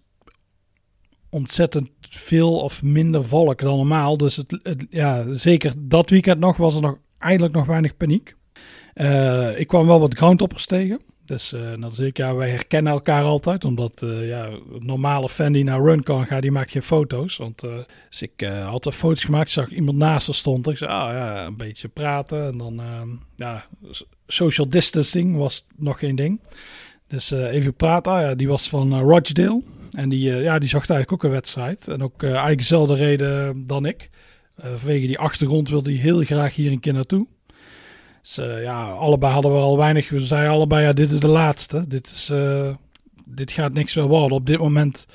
ontzettend 1.30 1.90
veel 2.00 2.60
of 2.60 2.82
minder 2.82 3.24
volk 3.24 3.60
dan 3.60 3.76
normaal. 3.76 4.16
Dus 4.16 4.36
het, 4.36 4.86
ja, 4.90 5.32
zeker 5.32 5.72
dat 5.78 6.10
weekend 6.10 6.38
nog 6.38 6.56
was 6.56 6.74
er 6.74 6.80
nog 6.80 6.98
eigenlijk 7.18 7.54
nog 7.54 7.66
weinig 7.66 7.96
paniek. 7.96 8.36
Ik 9.56 9.66
kwam 9.66 9.86
wel 9.86 10.00
wat 10.00 10.14
groundtoppers 10.14 10.66
tegen. 10.66 11.00
Dus 11.28 11.52
eh 11.52 11.72
dat 11.80 11.92
is 11.92 11.98
ik, 11.98 12.16
ja, 12.16 12.34
wij 12.34 12.50
herkennen 12.50 12.92
elkaar 12.92 13.22
altijd. 13.22 13.64
Omdat 13.64 14.02
eh, 14.02 14.28
ja, 14.28 14.46
een 14.46 14.86
normale 14.86 15.28
fan 15.28 15.52
die 15.52 15.64
naar 15.64 15.80
run 15.80 16.02
kan 16.02 16.26
gaan, 16.26 16.40
die 16.40 16.50
maakt 16.50 16.70
geen 16.70 16.82
foto's. 16.82 17.36
Want 17.36 17.62
eh, 17.62 17.78
dus 18.08 18.22
ik 18.22 18.32
eh, 18.36 18.68
had 18.68 18.86
er 18.86 18.92
foto's 18.92 19.24
gemaakt, 19.24 19.50
zag 19.50 19.70
iemand 19.70 19.96
naast 19.96 20.28
me 20.28 20.34
stond. 20.34 20.68
Ik 20.68 20.76
zei, 20.76 20.90
ah 20.90 21.12
ja, 21.12 21.46
een 21.46 21.56
beetje 21.56 21.88
praten. 21.88 22.46
En 22.46 22.58
dan, 22.58 22.80
eh, 22.80 23.02
ja, 23.36 23.66
social 24.26 24.68
distancing 24.68 25.36
was 25.36 25.66
nog 25.76 25.98
geen 25.98 26.14
ding. 26.14 26.40
Dus 27.06 27.30
even 27.30 27.74
praten. 27.74 28.12
Ah 28.12 28.20
ja, 28.20 28.34
die 28.34 28.48
was 28.48 28.68
van 28.68 29.00
Rochdale. 29.00 29.62
En 29.90 30.08
die, 30.08 30.30
ja, 30.30 30.58
die 30.58 30.68
zocht 30.68 30.90
eigenlijk 30.90 31.12
ook 31.12 31.30
een 31.30 31.36
wedstrijd. 31.36 31.88
En 31.88 32.02
ook 32.02 32.22
eigenlijk 32.22 32.58
dezelfde 32.58 32.94
reden 32.94 33.66
dan 33.66 33.86
ik. 33.86 34.10
Vanwege 34.56 35.06
die 35.06 35.18
achtergrond 35.18 35.68
wilde 35.68 35.90
hij 35.90 36.00
heel 36.00 36.22
graag 36.22 36.54
hier 36.54 36.72
een 36.72 36.80
keer 36.80 36.92
naartoe. 36.92 37.26
Dus 38.28 38.38
eh, 38.38 38.62
ja, 38.62 38.90
allebei 38.90 39.32
hadden 39.32 39.52
we 39.52 39.58
al 39.58 39.76
weinig. 39.76 40.08
We 40.08 40.20
zeiden 40.20 40.50
allebei, 40.50 40.82
ja, 40.82 40.92
dit 40.92 41.12
is 41.12 41.20
de 41.20 41.28
laatste. 41.28 41.86
Dit, 41.86 42.06
is, 42.06 42.30
eh, 42.30 42.74
dit 43.24 43.52
gaat 43.52 43.72
niks 43.72 43.94
meer 43.94 44.06
worden. 44.06 44.36
Op 44.36 44.46
dit 44.46 44.58
moment, 44.58 45.06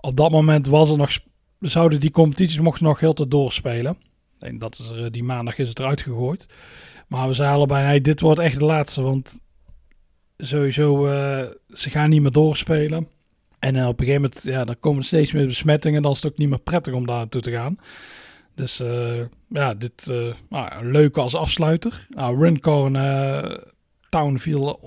op 0.00 0.16
dat 0.16 0.30
moment 0.30 0.66
was 0.66 0.90
er 0.90 0.96
nog, 0.96 1.18
zouden 1.60 2.00
die 2.00 2.10
competities 2.10 2.58
mochten 2.58 2.84
nog 2.84 3.00
heel 3.00 3.12
te 3.12 3.28
doorspelen. 3.28 3.96
En 4.38 4.58
dat 4.58 4.78
is 4.78 4.88
er, 4.88 5.12
die 5.12 5.24
maandag 5.24 5.58
is 5.58 5.68
het 5.68 5.78
eruit 5.78 6.00
gegooid. 6.00 6.46
Maar 7.08 7.28
we 7.28 7.34
zeiden 7.34 7.56
allebei, 7.56 8.00
dit 8.00 8.20
wordt 8.20 8.40
echt 8.40 8.58
de 8.58 8.64
laatste. 8.64 9.02
Want 9.02 9.40
sowieso, 10.36 11.06
eh, 11.06 11.46
ze 11.72 11.90
gaan 11.90 12.10
niet 12.10 12.22
meer 12.22 12.32
doorspelen. 12.32 13.08
En 13.58 13.76
eh, 13.76 13.88
op 13.88 14.00
een 14.00 14.06
gegeven 14.06 14.22
moment, 14.22 14.42
ja, 14.42 14.64
dan 14.64 14.80
komen 14.80 14.98
er 14.98 15.06
steeds 15.06 15.32
meer 15.32 15.46
besmettingen. 15.46 16.02
Dan 16.02 16.10
is 16.10 16.22
het 16.22 16.32
ook 16.32 16.38
niet 16.38 16.48
meer 16.48 16.58
prettig 16.58 16.94
om 16.94 17.06
daar 17.06 17.16
naartoe 17.16 17.40
te 17.40 17.50
gaan. 17.50 17.78
Dus 18.54 18.80
eh, 18.80 19.20
ja, 19.48 19.74
dit 19.74 20.08
uh, 20.10 20.34
nou, 20.48 20.90
leuke 20.90 21.20
als 21.20 21.34
afsluiter. 21.34 22.06
Nou, 22.08 22.38
Runcorn 22.38 22.94
uh, 22.94 23.56
Town 24.08 24.36
viel. 24.36 24.80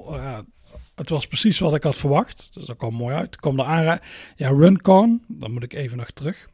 Het 0.96 1.10
was 1.10 1.28
precies 1.28 1.60
wat 1.60 1.76
ik 1.76 1.84
had 1.84 1.98
verwacht. 1.98 2.50
Dus 2.54 2.66
dat 2.66 2.78
kwam 2.78 2.94
mooi 2.94 3.16
uit. 3.16 3.34
Ik 3.34 3.40
kwam 3.40 3.60
er 3.60 3.66
aan. 3.66 4.00
Ja, 4.36 4.50
Runcorn. 4.50 5.24
Dan 5.28 5.52
moet 5.52 5.64
ik 5.64 5.74
even 5.74 5.98
nog 5.98 6.12
terug. 6.12 6.50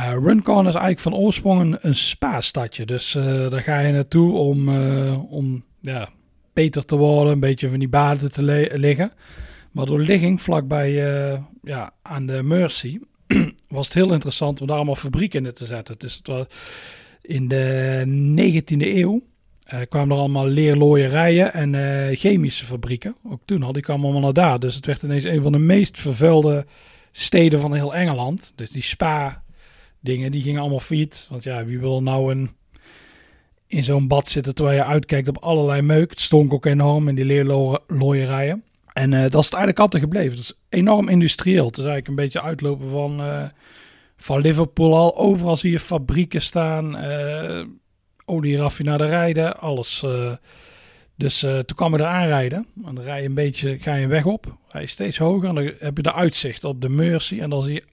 Runcorn 0.00 0.66
is 0.66 0.74
eigenlijk 0.74 1.00
van 1.00 1.14
oorsprong 1.14 1.60
een, 1.60 1.78
een 1.80 1.94
spa-stadje. 1.94 2.86
Dus 2.86 3.12
daar 3.50 3.60
ga 3.60 3.78
je 3.78 3.92
naartoe 3.92 4.32
om, 4.32 4.68
om 5.18 5.64
ja, 5.80 6.08
beter 6.52 6.84
te 6.84 6.96
worden. 6.96 7.32
Een 7.32 7.40
beetje 7.40 7.68
van 7.68 7.78
die 7.78 7.88
baden 7.88 8.32
te 8.32 8.42
liggen. 8.74 9.12
Maar 9.72 9.86
door 9.86 10.00
ligging 10.00 10.42
vlakbij 10.42 10.92
ja, 11.62 11.90
aan 12.02 12.26
de 12.26 12.42
Mercy 12.42 12.98
was 13.68 13.86
het 13.86 13.94
heel 13.94 14.12
interessant 14.12 14.60
om 14.60 14.66
daar 14.66 14.76
allemaal 14.76 14.94
fabrieken 14.94 15.46
in 15.46 15.52
te 15.52 15.66
zetten. 15.66 15.94
Dus 15.98 16.14
het 16.14 16.26
was 16.26 16.46
in 17.22 17.48
de 17.48 18.04
19e 18.36 18.86
eeuw 18.86 19.22
uh, 19.74 19.80
kwamen 19.88 20.14
er 20.14 20.22
allemaal 20.22 20.46
leerlooierijen 20.46 21.52
en 21.52 21.72
uh, 21.72 22.16
chemische 22.16 22.64
fabrieken. 22.64 23.16
Ook 23.30 23.40
toen 23.44 23.62
had 23.62 23.76
ik 23.76 23.88
allemaal 23.88 24.20
naar 24.20 24.32
daar. 24.32 24.60
Dus 24.60 24.74
het 24.74 24.86
werd 24.86 25.02
ineens 25.02 25.24
een 25.24 25.42
van 25.42 25.52
de 25.52 25.58
meest 25.58 25.98
vervuilde 25.98 26.66
steden 27.12 27.60
van 27.60 27.74
heel 27.74 27.94
Engeland. 27.94 28.52
Dus 28.54 28.70
die 28.70 28.82
spa 28.82 29.42
dingen, 30.00 30.30
die 30.30 30.42
gingen 30.42 30.60
allemaal 30.60 30.80
failliet. 30.80 31.26
Want 31.30 31.42
ja, 31.42 31.64
wie 31.64 31.78
wil 31.78 32.02
nou 32.02 32.30
een, 32.30 32.50
in 33.66 33.84
zo'n 33.84 34.08
bad 34.08 34.28
zitten 34.28 34.54
terwijl 34.54 34.76
je 34.76 34.84
uitkijkt 34.84 35.28
op 35.28 35.38
allerlei 35.38 35.82
meuk. 35.82 36.10
Het 36.10 36.20
stonk 36.20 36.52
ook 36.52 36.66
enorm 36.66 37.08
in 37.08 37.14
die 37.14 37.24
leerlooierijen. 37.24 38.64
En 38.98 39.12
uh, 39.12 39.20
dat 39.20 39.40
is 39.40 39.44
het 39.44 39.54
eigenlijk 39.54 39.78
altijd 39.78 40.02
gebleven. 40.02 40.30
Het 40.30 40.40
is 40.40 40.54
enorm 40.68 41.08
industrieel. 41.08 41.66
Het 41.66 41.78
is 41.78 41.84
eigenlijk 41.84 42.08
een 42.08 42.24
beetje 42.24 42.42
uitlopen 42.42 42.90
van, 42.90 43.20
uh, 43.20 43.44
van 44.16 44.40
Liverpool 44.40 44.96
al. 44.96 45.16
Overal 45.16 45.56
zie 45.56 45.70
je 45.70 45.80
fabrieken 45.80 46.42
staan, 46.42 47.04
uh, 47.04 47.64
olieraffinaderijen, 48.24 49.60
alles. 49.60 50.02
eh. 50.02 50.32
dus 51.16 51.38
toen 51.40 51.74
kwam 51.74 51.94
ik 51.94 52.00
er 52.00 52.06
aanrijden. 52.06 52.66
En 52.84 52.94
dan 52.94 53.04
rij 53.04 53.20
je 53.20 53.28
een 53.28 53.34
beetje, 53.34 53.78
ga 53.78 53.94
je 53.94 54.02
een 54.02 54.08
weg 54.08 54.24
op. 54.24 54.56
Rij 54.68 54.80
je 54.80 54.86
steeds 54.86 55.18
hoger 55.18 55.48
en 55.48 55.54
dan 55.54 55.72
heb 55.78 55.96
je 55.96 56.02
de 56.02 56.14
uitzicht 56.14 56.64
op 56.64 56.80
de 56.80 56.88
Mercy. 56.88 57.40
En 57.40 57.50
dan 57.50 57.62
zie 57.62 57.74
je 57.74 57.84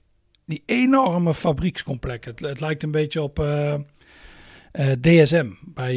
die 0.46 0.62
enorme 0.66 1.34
fabriekscomplex. 1.34 2.26
Het, 2.26 2.40
het 2.40 2.60
lijkt 2.60 2.82
een 2.82 2.90
beetje 2.90 3.22
op 3.22 3.44
DSM 5.00 5.50
bij 5.64 5.96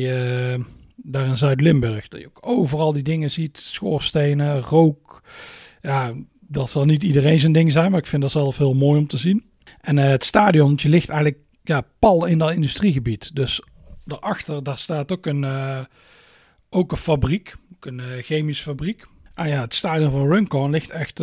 daar 1.03 1.25
in 1.25 1.37
Zuid-Limburg. 1.37 2.07
Dat 2.07 2.19
je 2.19 2.27
ook 2.27 2.47
overal 2.47 2.93
die 2.93 3.03
dingen 3.03 3.31
ziet, 3.31 3.57
schoorstenen, 3.57 4.61
rook. 4.61 5.23
Ja, 5.81 6.13
dat 6.39 6.69
zal 6.69 6.85
niet 6.85 7.03
iedereen 7.03 7.39
zijn 7.39 7.51
ding 7.51 7.71
zijn, 7.71 7.91
maar 7.91 7.99
ik 7.99 8.07
vind 8.07 8.21
dat 8.21 8.31
zelf 8.31 8.57
heel 8.57 8.73
mooi 8.73 8.99
om 8.99 9.07
te 9.07 9.17
zien. 9.17 9.45
En 9.81 9.97
het 9.97 10.23
stadion 10.23 10.79
ligt 10.83 11.09
eigenlijk 11.09 11.41
ja, 11.63 11.81
pal 11.99 12.25
in 12.25 12.37
dat 12.37 12.51
industriegebied. 12.51 13.35
Dus 13.35 13.63
daarachter, 14.05 14.63
daar 14.63 14.77
staat 14.77 15.11
ook 15.11 15.25
een, 15.25 15.45
ook 16.69 16.91
een 16.91 16.97
fabriek, 16.97 17.55
ook 17.73 17.85
een 17.85 18.01
chemische 18.21 18.63
fabriek. 18.63 19.05
Ah 19.33 19.47
ja, 19.47 19.61
het 19.61 19.73
stadion 19.73 20.11
van 20.11 20.27
Runcorn 20.27 20.71
ligt 20.71 20.89
echt 20.89 21.21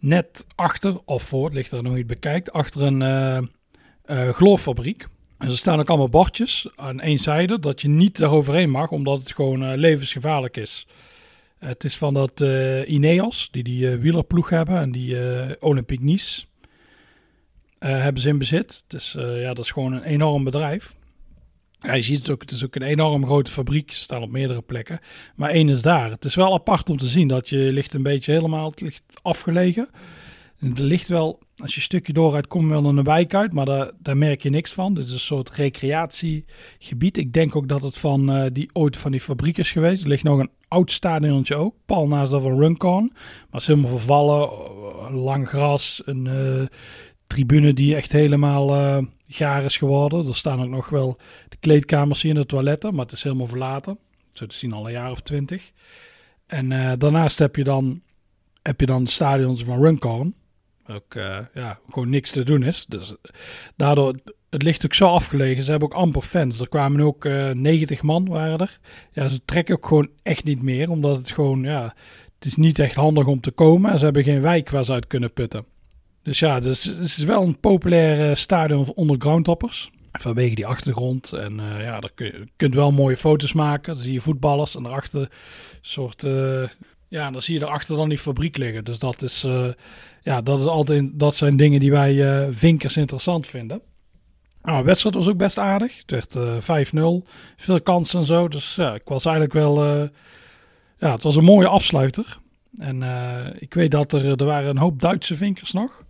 net 0.00 0.46
achter, 0.54 0.98
of 1.04 1.22
voor, 1.22 1.44
het 1.44 1.54
ligt 1.54 1.72
er 1.72 1.82
nog 1.82 1.94
niet 1.94 2.06
bekijkt, 2.06 2.52
achter 2.52 2.82
een 2.82 3.00
uh, 3.00 3.38
uh, 4.06 4.28
gloorfabriek. 4.28 5.06
En 5.40 5.48
er 5.48 5.56
staan 5.56 5.78
ook 5.78 5.88
allemaal 5.88 6.08
bordjes 6.08 6.68
aan 6.76 7.00
één 7.00 7.18
zijde 7.18 7.60
dat 7.60 7.80
je 7.80 7.88
niet 7.88 8.20
eroverheen 8.20 8.70
mag, 8.70 8.90
omdat 8.90 9.18
het 9.18 9.34
gewoon 9.34 9.62
uh, 9.62 9.72
levensgevaarlijk 9.74 10.56
is. 10.56 10.86
Het 11.58 11.84
is 11.84 11.96
van 11.96 12.14
dat 12.14 12.40
Ineos, 12.86 13.48
die 13.50 13.62
die 13.62 13.88
wielerploeg 13.88 14.50
hebben 14.50 14.78
en 14.78 14.92
die 14.92 15.16
Olympique 15.60 16.04
Nice 16.04 16.44
hebben 17.78 18.22
ze 18.22 18.28
in 18.28 18.38
bezit. 18.38 18.84
Dus 18.86 19.12
ja, 19.18 19.54
dat 19.54 19.64
is 19.64 19.70
gewoon 19.70 19.92
een 19.92 20.02
enorm 20.02 20.44
bedrijf. 20.44 20.96
Ja, 21.80 21.92
je 21.92 22.02
ziet 22.02 22.18
het 22.18 22.30
ook, 22.30 22.40
het 22.40 22.50
is 22.50 22.64
ook 22.64 22.74
een 22.74 22.82
enorm 22.82 23.26
grote 23.26 23.50
fabriek. 23.50 23.92
Ze 23.92 24.00
staan 24.00 24.22
op 24.22 24.30
meerdere 24.30 24.62
plekken. 24.62 25.00
Maar 25.34 25.50
één 25.50 25.68
is 25.68 25.82
daar. 25.82 26.10
Het 26.10 26.24
is 26.24 26.34
wel 26.34 26.54
apart 26.54 26.90
om 26.90 26.96
te 26.96 27.06
zien 27.06 27.28
dat 27.28 27.48
je 27.48 27.56
ligt 27.56 27.94
een 27.94 28.02
beetje 28.02 28.32
helemaal 28.32 28.72
ligt 28.74 29.04
afgelegen. 29.22 29.88
En 29.88 29.98
er 30.60 30.82
ligt 30.82 31.08
wel, 31.08 31.38
als 31.56 31.70
je 31.70 31.76
een 31.76 31.82
stukje 31.82 32.12
dooruit, 32.12 32.46
kom 32.46 32.62
je 32.62 32.80
wel 32.80 32.84
een 32.84 33.02
wijk 33.02 33.34
uit, 33.34 33.52
maar 33.52 33.64
daar, 33.64 33.90
daar 33.98 34.16
merk 34.16 34.42
je 34.42 34.50
niks 34.50 34.72
van. 34.72 34.94
Dit 34.94 35.06
is 35.06 35.12
een 35.12 35.20
soort 35.20 35.50
recreatiegebied. 35.50 37.16
Ik 37.16 37.32
denk 37.32 37.56
ook 37.56 37.68
dat 37.68 37.82
het 37.82 37.98
van 37.98 38.36
uh, 38.36 38.46
die 38.52 38.70
ooit 38.72 38.96
van 38.96 39.10
die 39.10 39.20
fabriek 39.20 39.58
is 39.58 39.72
geweest. 39.72 40.02
Er 40.02 40.08
ligt 40.08 40.22
nog 40.22 40.38
een 40.38 40.50
oud 40.68 40.90
stadiontje 40.90 41.54
ook, 41.54 41.74
pal 41.86 42.08
naast 42.08 42.30
dat 42.30 42.42
van 42.42 42.58
Runcorn. 42.58 43.10
Maar 43.12 43.46
het 43.50 43.60
is 43.60 43.66
helemaal 43.66 43.90
vervallen, 43.90 44.50
lang 45.14 45.48
gras, 45.48 46.02
een 46.04 46.24
uh, 46.26 46.66
tribune 47.26 47.72
die 47.72 47.96
echt 47.96 48.12
helemaal 48.12 49.04
gaar 49.28 49.64
is 49.64 49.76
geworden. 49.76 50.26
Er 50.26 50.36
staan 50.36 50.62
ook 50.62 50.68
nog 50.68 50.88
wel 50.88 51.18
de 51.48 51.56
kleedkamers 51.56 52.22
hier 52.22 52.34
in 52.34 52.40
de 52.40 52.46
toiletten, 52.46 52.94
maar 52.94 53.04
het 53.04 53.14
is 53.14 53.22
helemaal 53.22 53.46
verlaten. 53.46 53.98
Zo 54.32 54.46
te 54.46 54.54
zien 54.54 54.72
al 54.72 54.86
een 54.86 54.92
jaar 54.92 55.10
of 55.10 55.20
twintig. 55.20 55.72
En 56.46 56.68
daarnaast 56.98 57.38
heb 57.38 57.56
je 57.56 57.64
dan, 57.64 58.00
heb 58.62 58.80
je 58.80 58.86
dan 58.86 59.06
stadions 59.06 59.62
van 59.62 59.82
Runcorn. 59.82 60.34
Ook 60.90 61.14
uh, 61.14 61.38
ja, 61.54 61.78
gewoon 61.90 62.08
niks 62.08 62.30
te 62.30 62.42
doen 62.42 62.62
is. 62.62 62.86
Dus 62.86 63.14
daardoor, 63.76 64.14
het 64.50 64.62
ligt 64.62 64.84
ook 64.84 64.94
zo 64.94 65.06
afgelegen. 65.06 65.62
Ze 65.62 65.70
hebben 65.70 65.88
ook 65.88 65.98
amper 65.98 66.22
fans. 66.22 66.60
Er 66.60 66.68
kwamen 66.68 67.00
ook 67.00 67.24
uh, 67.24 67.50
90 67.50 68.02
man 68.02 68.28
waren 68.28 68.58
er. 68.58 68.78
Ja, 69.12 69.28
ze 69.28 69.44
trekken 69.44 69.74
ook 69.74 69.86
gewoon 69.86 70.08
echt 70.22 70.44
niet 70.44 70.62
meer, 70.62 70.90
omdat 70.90 71.16
het 71.16 71.30
gewoon, 71.30 71.62
ja, 71.62 71.94
het 72.34 72.44
is 72.44 72.56
niet 72.56 72.78
echt 72.78 72.94
handig 72.94 73.26
om 73.26 73.40
te 73.40 73.50
komen. 73.50 73.90
En 73.90 73.98
ze 73.98 74.04
hebben 74.04 74.24
geen 74.24 74.40
wijk 74.40 74.70
waar 74.70 74.84
ze 74.84 74.92
uit 74.92 75.06
kunnen 75.06 75.32
putten. 75.32 75.64
Dus 76.22 76.38
ja, 76.38 76.60
dus, 76.60 76.84
het 76.84 76.98
is 76.98 77.24
wel 77.24 77.42
een 77.42 77.60
populair 77.60 78.36
stadion 78.36 78.92
onder 78.94 79.16
groundtoppers. 79.18 79.90
Vanwege 80.12 80.54
die 80.54 80.66
achtergrond. 80.66 81.32
En 81.32 81.56
ja, 81.78 82.00
daar 82.00 82.12
kun 82.14 82.26
je 82.26 82.48
kunt 82.56 82.74
wel 82.74 82.92
mooie 82.92 83.16
foto's 83.16 83.52
maken. 83.52 83.94
Dan 83.94 84.02
zie 84.02 84.12
je 84.12 84.20
voetballers 84.20 84.76
en 84.76 84.82
daarachter 84.82 85.20
een 85.20 85.28
soort... 85.80 86.24
Uh, 87.10 87.20
ja, 87.20 87.30
dan 87.30 87.42
zie 87.42 87.54
je 87.54 87.60
daarachter 87.60 87.96
dan 87.96 88.08
die 88.08 88.18
fabriek 88.18 88.56
liggen. 88.56 88.84
Dus 88.84 88.98
dat 88.98 89.22
is... 89.22 89.44
Uh, 89.44 89.66
ja, 90.22 90.42
dat 90.42 90.60
is 90.60 90.66
altijd... 90.66 91.10
Dat 91.12 91.34
zijn 91.34 91.56
dingen 91.56 91.80
die 91.80 91.90
wij 91.90 92.48
vinkers 92.52 92.96
interessant 92.96 93.46
vinden. 93.46 93.80
Nou, 94.62 94.78
de 94.78 94.84
wedstrijd 94.84 95.14
was 95.14 95.28
ook 95.28 95.36
best 95.36 95.58
aardig. 95.58 96.02
Het 96.06 96.10
werd 96.10 96.92
5-0. 97.24 97.28
Veel 97.56 97.80
kansen 97.82 98.20
en 98.20 98.26
zo. 98.26 98.48
Dus 98.48 98.74
ja, 98.74 98.94
ik 98.94 99.02
was 99.04 99.24
eigenlijk 99.24 99.54
wel... 99.54 99.84
ja, 100.98 101.12
het 101.12 101.22
was 101.22 101.36
een 101.36 101.44
mooie 101.44 101.68
afsluiter. 101.68 102.38
En 102.76 103.02
ik 103.58 103.74
weet 103.74 103.90
dat 103.90 104.12
er... 104.12 104.40
Er 104.40 104.44
waren 104.44 104.70
een 104.70 104.76
hoop 104.78 105.00
Duitse 105.00 105.34
vinkers 105.34 105.72
nog. 105.72 106.04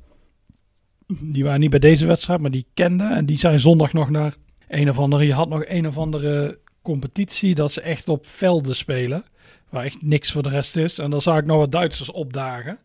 die 1.33 1.45
waren 1.45 1.61
niet 1.61 1.71
bij 1.71 1.79
deze 1.79 2.07
wedstrijd, 2.07 2.41
maar 2.41 2.51
die 2.51 2.67
kenden. 2.75 3.11
En 3.17 3.27
die 3.27 3.39
zijn 3.39 3.61
zondag 3.61 3.93
nog 3.93 4.11
naar 4.11 4.35
een 4.69 4.91
of 4.91 4.99
andere. 4.99 5.27
Je 5.27 5.35
had 5.35 5.49
nog 5.49 5.65
een 5.67 5.87
of 5.87 5.99
andere 5.99 6.59
competitie 6.83 7.55
dat 7.55 7.73
ze 7.73 7.81
echt 7.81 8.09
op 8.09 8.27
velden 8.27 8.77
spelen. 8.77 9.25
Waar 9.71 9.85
echt 9.85 10.03
niks 10.03 10.33
voor 10.33 10.43
de 10.43 10.49
rest 10.49 10.77
is. 10.77 10.99
En 10.99 11.11
dan 11.11 11.21
zag 11.21 11.39
ik 11.39 11.47
nog 11.47 11.59
wat 11.59 11.73
Duitsers 11.73 12.11
opdagen. 12.11 12.79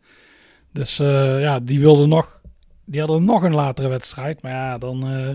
Dus 0.71 0.99
uh, 0.99 1.41
ja, 1.41 1.59
die 1.59 1.79
wilden 1.79 2.09
nog. 2.09 2.41
Die 2.85 2.99
hadden 2.99 3.23
nog 3.23 3.43
een 3.43 3.53
latere 3.53 3.87
wedstrijd. 3.87 4.41
Maar 4.41 4.51
ja, 4.51 4.77
dan. 4.77 5.11
Uh, 5.11 5.29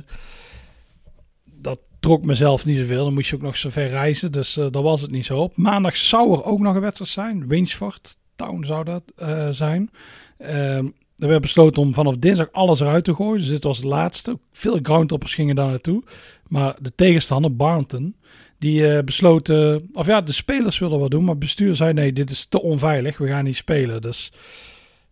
dat 1.45 1.79
trok 2.01 2.25
mezelf 2.25 2.65
niet 2.65 2.79
zoveel. 2.79 3.05
Dan 3.05 3.15
moest 3.15 3.31
je 3.31 3.37
ook 3.37 3.43
nog 3.43 3.57
zo 3.57 3.71
ver 3.71 3.89
reizen. 3.89 4.33
Dus 4.33 4.57
uh, 4.57 4.67
daar 4.71 4.83
was 4.83 5.01
het 5.01 5.11
niet 5.11 5.27
zo 5.27 5.39
op. 5.39 5.57
Maandag 5.57 5.97
zou 5.97 6.33
er 6.33 6.45
ook 6.45 6.61
nog 6.61 6.75
een 6.75 6.81
wedstrijd 6.81 7.11
zijn. 7.11 7.49
Winchford 7.49 8.17
Town 8.37 8.65
zou 8.65 8.85
dat 8.85 9.03
zijn. 9.57 9.91
Ehm, 10.39 10.87
er 11.19 11.29
werd 11.29 11.41
besloten 11.41 11.83
om 11.83 11.95
vanaf 11.95 12.17
dinsdag 12.17 12.49
alles 12.53 12.81
eruit 12.81 13.05
te 13.05 13.15
gooien. 13.15 13.39
Dus 13.39 13.49
dit 13.49 13.65
was 13.65 13.77
het 13.77 13.87
laatste. 13.87 14.39
Veel 14.51 14.79
groundtoppers 14.83 15.35
gingen 15.35 15.55
daar 15.55 15.69
naartoe. 15.69 16.03
Maar 16.49 16.77
de 16.81 16.93
tegenstander, 16.95 17.57
Barnton, 17.57 18.17
die 18.61 18.81
uh, 18.81 18.99
besloten... 18.99 19.89
Of 19.93 20.07
ja, 20.07 20.21
de 20.21 20.33
spelers 20.33 20.79
wilden 20.79 20.99
wat 20.99 21.11
doen. 21.11 21.21
Maar 21.21 21.31
het 21.31 21.39
bestuur 21.39 21.75
zei 21.75 21.93
nee, 21.93 22.13
dit 22.13 22.31
is 22.31 22.47
te 22.47 22.63
onveilig. 22.63 23.19
We 23.19 23.29
gaan 23.29 23.45
niet 23.45 23.57
spelen. 23.57 24.03
Dus 24.03 24.33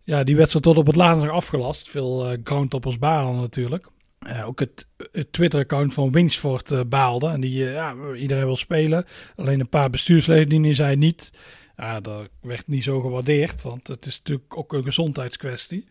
ja, 0.03 0.23
die 0.23 0.35
wedstrijd 0.35 0.65
tot 0.65 0.77
op 0.77 0.87
het 0.87 0.95
laatste 0.95 1.25
nog 1.25 1.35
afgelast. 1.35 1.89
Veel 1.89 2.31
uh, 2.31 2.37
groundtoppers 2.43 2.97
balen 2.97 3.35
natuurlijk. 3.35 3.87
Uh, 4.27 4.47
ook 4.47 4.59
het, 4.59 4.87
Twitter-account 5.31 5.93
van 5.93 6.11
Wingsford 6.11 6.89
baalde. 6.89 7.27
En 7.27 7.41
die, 7.41 7.63
ja, 7.63 7.95
iedereen 8.15 8.45
wil 8.45 8.55
spelen. 8.55 9.05
Alleen 9.35 9.59
een 9.59 9.69
paar 9.69 9.89
bestuursleden 9.89 10.61
die 10.61 10.73
zei 10.73 10.95
niet. 10.95 11.31
Ja, 11.77 11.99
dat 11.99 12.29
werd 12.41 12.67
niet 12.67 12.83
zo 12.83 13.01
gewaardeerd, 13.01 13.61
want 13.61 13.87
het 13.87 14.05
is 14.05 14.17
natuurlijk 14.17 14.57
ook 14.57 14.73
een 14.73 14.83
gezondheidskwestie. 14.83 15.85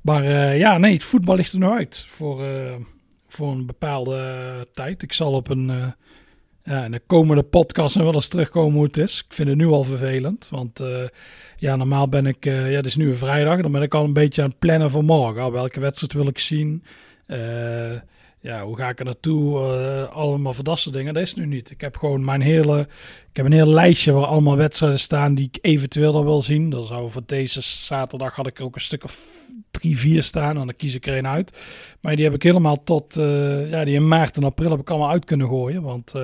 Maar 0.00 0.24
ja, 0.56 0.78
nee, 0.78 0.92
het 0.92 1.04
voetbal 1.04 1.36
ligt 1.36 1.52
er 1.52 1.58
nou 1.58 1.74
uit 1.74 2.04
voor, 2.08 2.44
voor 3.28 3.52
een 3.52 3.66
bepaalde 3.66 4.68
tijd. 4.72 5.02
Ik 5.02 5.12
zal 5.12 5.32
op 5.32 5.48
een, 5.48 5.94
ja, 6.64 6.84
in 6.84 6.90
de 6.90 7.02
komende 7.06 7.42
podcast 7.42 7.96
nog 7.96 8.04
wel 8.04 8.14
eens 8.14 8.28
terugkomen 8.28 8.74
hoe 8.74 8.84
het 8.84 8.96
is. 8.96 9.24
Ik 9.28 9.34
vind 9.34 9.48
het 9.48 9.58
nu 9.58 9.66
al 9.66 9.84
vervelend, 9.84 10.48
want 10.50 10.82
ja, 11.56 11.76
normaal 11.76 12.08
ben 12.08 12.26
ik, 12.26 12.44
ja, 12.44 12.52
het 12.52 12.86
is 12.86 12.96
nu 12.96 13.08
een 13.08 13.16
vrijdag, 13.16 13.60
dan 13.60 13.72
ben 13.72 13.82
ik 13.82 13.94
al 13.94 14.04
een 14.04 14.12
beetje 14.12 14.42
aan 14.42 14.48
het 14.48 14.58
plannen 14.58 14.90
voor 14.90 15.04
morgen. 15.04 15.52
welke 15.52 15.80
wedstrijd 15.80 16.12
wil 16.12 16.26
ik 16.26 16.38
zien? 16.38 16.84
ja, 18.40 18.64
hoe 18.64 18.76
ga 18.76 18.88
ik 18.88 18.98
er 18.98 19.04
naartoe? 19.04 19.58
Allemaal 20.08 20.54
soort 20.54 20.92
dingen. 20.92 21.14
Dat 21.14 21.22
is 21.22 21.34
nu 21.34 21.46
niet. 21.46 21.70
Ik 21.70 21.80
heb 21.80 21.96
gewoon 21.96 22.24
mijn 22.24 22.40
hele. 22.40 22.80
Ik 23.30 23.36
heb 23.36 23.46
een 23.46 23.52
heel 23.52 23.68
lijstje 23.68 24.12
waar 24.12 24.26
allemaal 24.26 24.56
wedstrijden 24.56 24.98
staan 24.98 25.34
die 25.34 25.48
ik 25.52 25.58
eventueel 25.60 26.12
dan 26.12 26.24
wil 26.24 26.42
zien. 26.42 26.70
Dan 26.70 26.84
zou 26.84 27.10
voor 27.10 27.22
deze 27.26 27.60
zaterdag 27.60 28.34
had 28.34 28.46
ik 28.46 28.60
ook 28.60 28.74
een 28.74 28.80
stuk 28.80 29.04
of 29.04 29.26
drie, 29.70 29.98
vier 29.98 30.22
staan. 30.22 30.58
En 30.58 30.66
dan 30.66 30.76
kies 30.76 30.94
ik 30.94 31.06
er 31.06 31.16
een 31.16 31.26
uit. 31.26 31.58
Maar 32.00 32.16
die 32.16 32.24
heb 32.24 32.34
ik 32.34 32.42
helemaal 32.42 32.82
tot. 32.82 33.14
Ja, 33.70 33.84
die 33.84 33.94
in 33.94 34.08
maart 34.08 34.36
en 34.36 34.44
april 34.44 34.70
heb 34.70 34.80
ik 34.80 34.90
allemaal 34.90 35.10
uit 35.10 35.24
kunnen 35.24 35.48
gooien. 35.48 35.82
Want. 35.82 36.14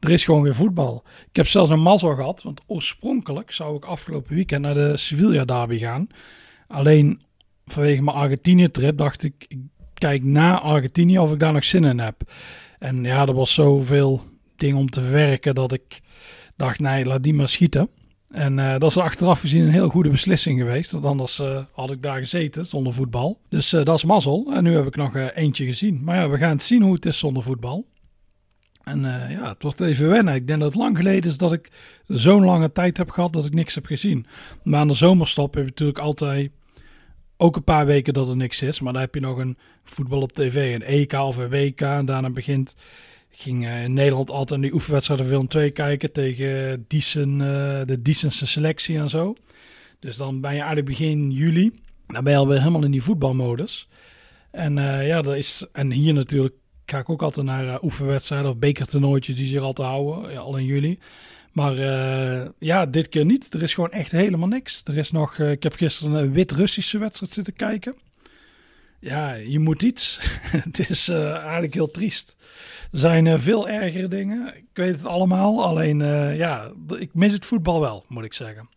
Er 0.00 0.10
is 0.10 0.24
gewoon 0.24 0.42
weer 0.42 0.54
voetbal. 0.54 1.02
Ik 1.28 1.36
heb 1.36 1.46
zelfs 1.46 1.70
een 1.70 1.82
mazzel 1.82 2.14
gehad, 2.14 2.42
want 2.42 2.60
oorspronkelijk 2.66 3.52
zou 3.52 3.76
ik 3.76 3.84
afgelopen 3.84 4.34
weekend 4.34 4.62
naar 4.62 4.74
de 4.74 4.96
Sevilla 4.96 5.44
derby 5.44 5.78
gaan. 5.78 6.06
Alleen 6.68 7.22
vanwege 7.66 8.02
mijn 8.02 8.16
Argentinië-trip 8.16 8.96
dacht 8.96 9.22
ik, 9.22 9.44
ik 9.48 9.58
kijk 9.94 10.24
na 10.24 10.60
Argentinië 10.60 11.18
of 11.18 11.32
ik 11.32 11.38
daar 11.38 11.52
nog 11.52 11.64
zin 11.64 11.84
in 11.84 11.98
heb. 11.98 12.32
En 12.78 13.04
ja, 13.04 13.26
er 13.26 13.34
was 13.34 13.54
zoveel 13.54 14.22
dingen 14.56 14.76
om 14.76 14.90
te 14.90 15.00
verwerken 15.00 15.54
dat 15.54 15.72
ik 15.72 16.00
dacht, 16.56 16.78
nee, 16.78 17.04
laat 17.04 17.22
die 17.22 17.34
maar 17.34 17.48
schieten. 17.48 17.88
En 18.30 18.58
uh, 18.58 18.78
dat 18.78 18.90
is 18.90 18.96
achteraf 18.96 19.40
gezien 19.40 19.62
een 19.62 19.70
heel 19.70 19.88
goede 19.88 20.10
beslissing 20.10 20.58
geweest. 20.58 20.90
Want 20.90 21.04
anders 21.04 21.40
uh, 21.40 21.58
had 21.72 21.90
ik 21.90 22.02
daar 22.02 22.18
gezeten 22.18 22.66
zonder 22.66 22.92
voetbal. 22.92 23.40
Dus 23.48 23.72
uh, 23.72 23.84
dat 23.84 23.96
is 23.96 24.04
mazzel. 24.04 24.52
En 24.52 24.62
nu 24.62 24.74
heb 24.74 24.86
ik 24.86 24.96
nog 24.96 25.16
eentje 25.16 25.64
gezien. 25.64 26.00
Maar 26.04 26.16
ja, 26.16 26.30
we 26.30 26.38
gaan 26.38 26.50
het 26.50 26.62
zien 26.62 26.82
hoe 26.82 26.94
het 26.94 27.06
is 27.06 27.18
zonder 27.18 27.42
voetbal. 27.42 27.86
En 28.86 29.00
ja, 29.30 29.48
het 29.48 29.62
wordt 29.62 29.80
even 29.80 30.08
wennen. 30.08 30.34
Ik 30.34 30.46
denk 30.46 30.60
dat 30.60 30.68
het 30.72 30.80
lang 30.80 30.96
geleden 30.96 31.30
is 31.30 31.38
dat 31.38 31.52
ik 31.52 31.70
zo'n 32.06 32.44
lange 32.44 32.72
tijd 32.72 32.96
heb 32.96 33.10
gehad 33.10 33.32
dat 33.32 33.44
ik 33.44 33.54
niks 33.54 33.74
heb 33.74 33.86
gezien. 33.86 34.26
Maar 34.62 34.80
aan 34.80 34.88
de 34.88 34.94
zomerstop 34.94 35.54
heb 35.54 35.62
je 35.62 35.68
natuurlijk 35.68 35.98
altijd 35.98 36.50
ook 37.36 37.56
een 37.56 37.64
paar 37.64 37.86
weken 37.86 38.14
dat 38.14 38.28
er 38.28 38.36
niks 38.36 38.62
is. 38.62 38.80
Maar 38.80 38.92
dan 38.92 39.02
heb 39.02 39.14
je 39.14 39.20
nog 39.20 39.38
een 39.38 39.56
voetbal 39.84 40.20
op 40.20 40.32
tv, 40.32 40.74
een 40.74 40.82
EK 40.82 41.12
of 41.12 41.36
een 41.36 41.48
WK. 41.48 41.80
En 41.80 42.04
daarna 42.04 42.30
begint, 42.30 42.76
ging 43.30 43.64
uh, 43.64 43.84
in 43.84 43.92
Nederland 43.92 44.30
altijd 44.30 44.60
die 44.60 44.74
oefenwedstrijden 44.74 45.26
film 45.26 45.48
2 45.48 45.70
kijken 45.70 46.12
tegen 46.12 46.84
Diesen, 46.88 47.32
uh, 47.32 47.80
de 47.84 48.02
Diesense 48.02 48.46
selectie 48.46 48.98
en 48.98 49.08
zo. 49.08 49.34
Dus 49.98 50.16
dan 50.16 50.40
ben 50.40 50.50
je 50.50 50.56
eigenlijk 50.56 50.86
begin 50.86 51.30
juli. 51.30 51.80
Dan 52.06 52.24
ben 52.24 52.32
je 52.32 52.38
alweer 52.38 52.58
helemaal 52.58 52.84
in 52.84 52.90
die 52.90 53.02
voetbalmodus. 53.02 53.88
En 54.50 54.74
ja, 55.04 55.22
dat 55.22 55.36
is. 55.36 55.66
En 55.72 55.90
hier 55.92 56.14
natuurlijk 56.14 56.54
ga 56.86 56.98
ik 56.98 57.08
ook 57.08 57.22
altijd 57.22 57.46
naar 57.46 57.82
oefenwedstrijden 57.82 58.50
of 58.50 58.56
bekertoernooitjes 58.56 59.36
die 59.36 59.46
zich 59.46 59.62
altijd 59.62 59.88
houden, 59.88 60.32
ja, 60.32 60.38
al 60.38 60.56
in 60.56 60.64
juli. 60.64 60.98
Maar 61.56 61.78
uh, 61.78 62.48
ja, 62.58 62.86
dit 62.86 63.08
keer 63.08 63.24
niet. 63.24 63.54
Er 63.54 63.62
is 63.62 63.74
gewoon 63.74 63.90
echt 63.90 64.10
helemaal 64.10 64.48
niks. 64.48 64.80
Er 64.84 64.96
is 64.96 65.10
nog, 65.10 65.38
uh, 65.38 65.50
ik 65.50 65.62
heb 65.62 65.74
gisteren 65.74 66.14
een 66.14 66.32
wit-Russische 66.32 66.98
wedstrijd 66.98 67.32
zitten 67.32 67.54
kijken. 67.54 67.94
Ja, 69.00 69.32
je 69.32 69.58
moet 69.58 69.82
iets. 69.82 70.18
het 70.68 70.88
is 70.88 71.08
eigenlijk 71.08 71.74
heel 71.74 71.90
triest. 71.90 72.36
Er 72.92 72.98
zijn 72.98 73.40
veel 73.40 73.68
ergere 73.68 74.08
dingen. 74.08 74.56
Ik 74.56 74.64
weet 74.72 74.96
het 74.96 75.06
allemaal. 75.06 75.64
Alleen, 75.64 75.98
ja, 76.36 76.72
ik 76.98 77.14
mis 77.14 77.32
het 77.32 77.46
voetbal 77.46 77.80
wel, 77.80 78.04
moet 78.08 78.24
ik 78.24 78.34
zeggen. 78.34 78.68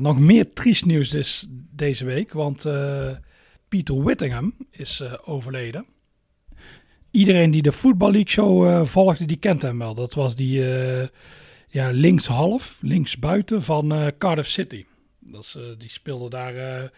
nog 0.00 0.18
meer 0.18 0.52
triest 0.52 0.84
nieuws 0.84 1.14
is 1.14 1.46
deze 1.50 2.04
week. 2.04 2.32
Want 2.32 2.66
Peter 3.68 4.02
Whittingham 4.02 4.54
is 4.70 5.02
overleden. 5.24 5.86
Iedereen 7.18 7.50
die 7.50 7.62
de 7.62 7.72
Football 7.72 8.10
League 8.10 8.30
Show 8.30 8.86
volgde, 8.86 9.24
die 9.24 9.36
kent 9.36 9.62
hem 9.62 9.78
wel. 9.78 9.94
Dat 9.94 10.14
was 10.14 10.36
die 10.36 10.62
ja, 11.68 11.90
linkshalf, 11.90 12.78
linksbuiten 12.80 13.62
van 13.62 13.92
uh, 13.92 14.06
Cardiff 14.18 14.48
City. 14.48 14.84
Dat 15.18 15.42
is, 15.42 15.56
die 15.78 15.90
speelde 15.90 16.30
daar 16.30 16.90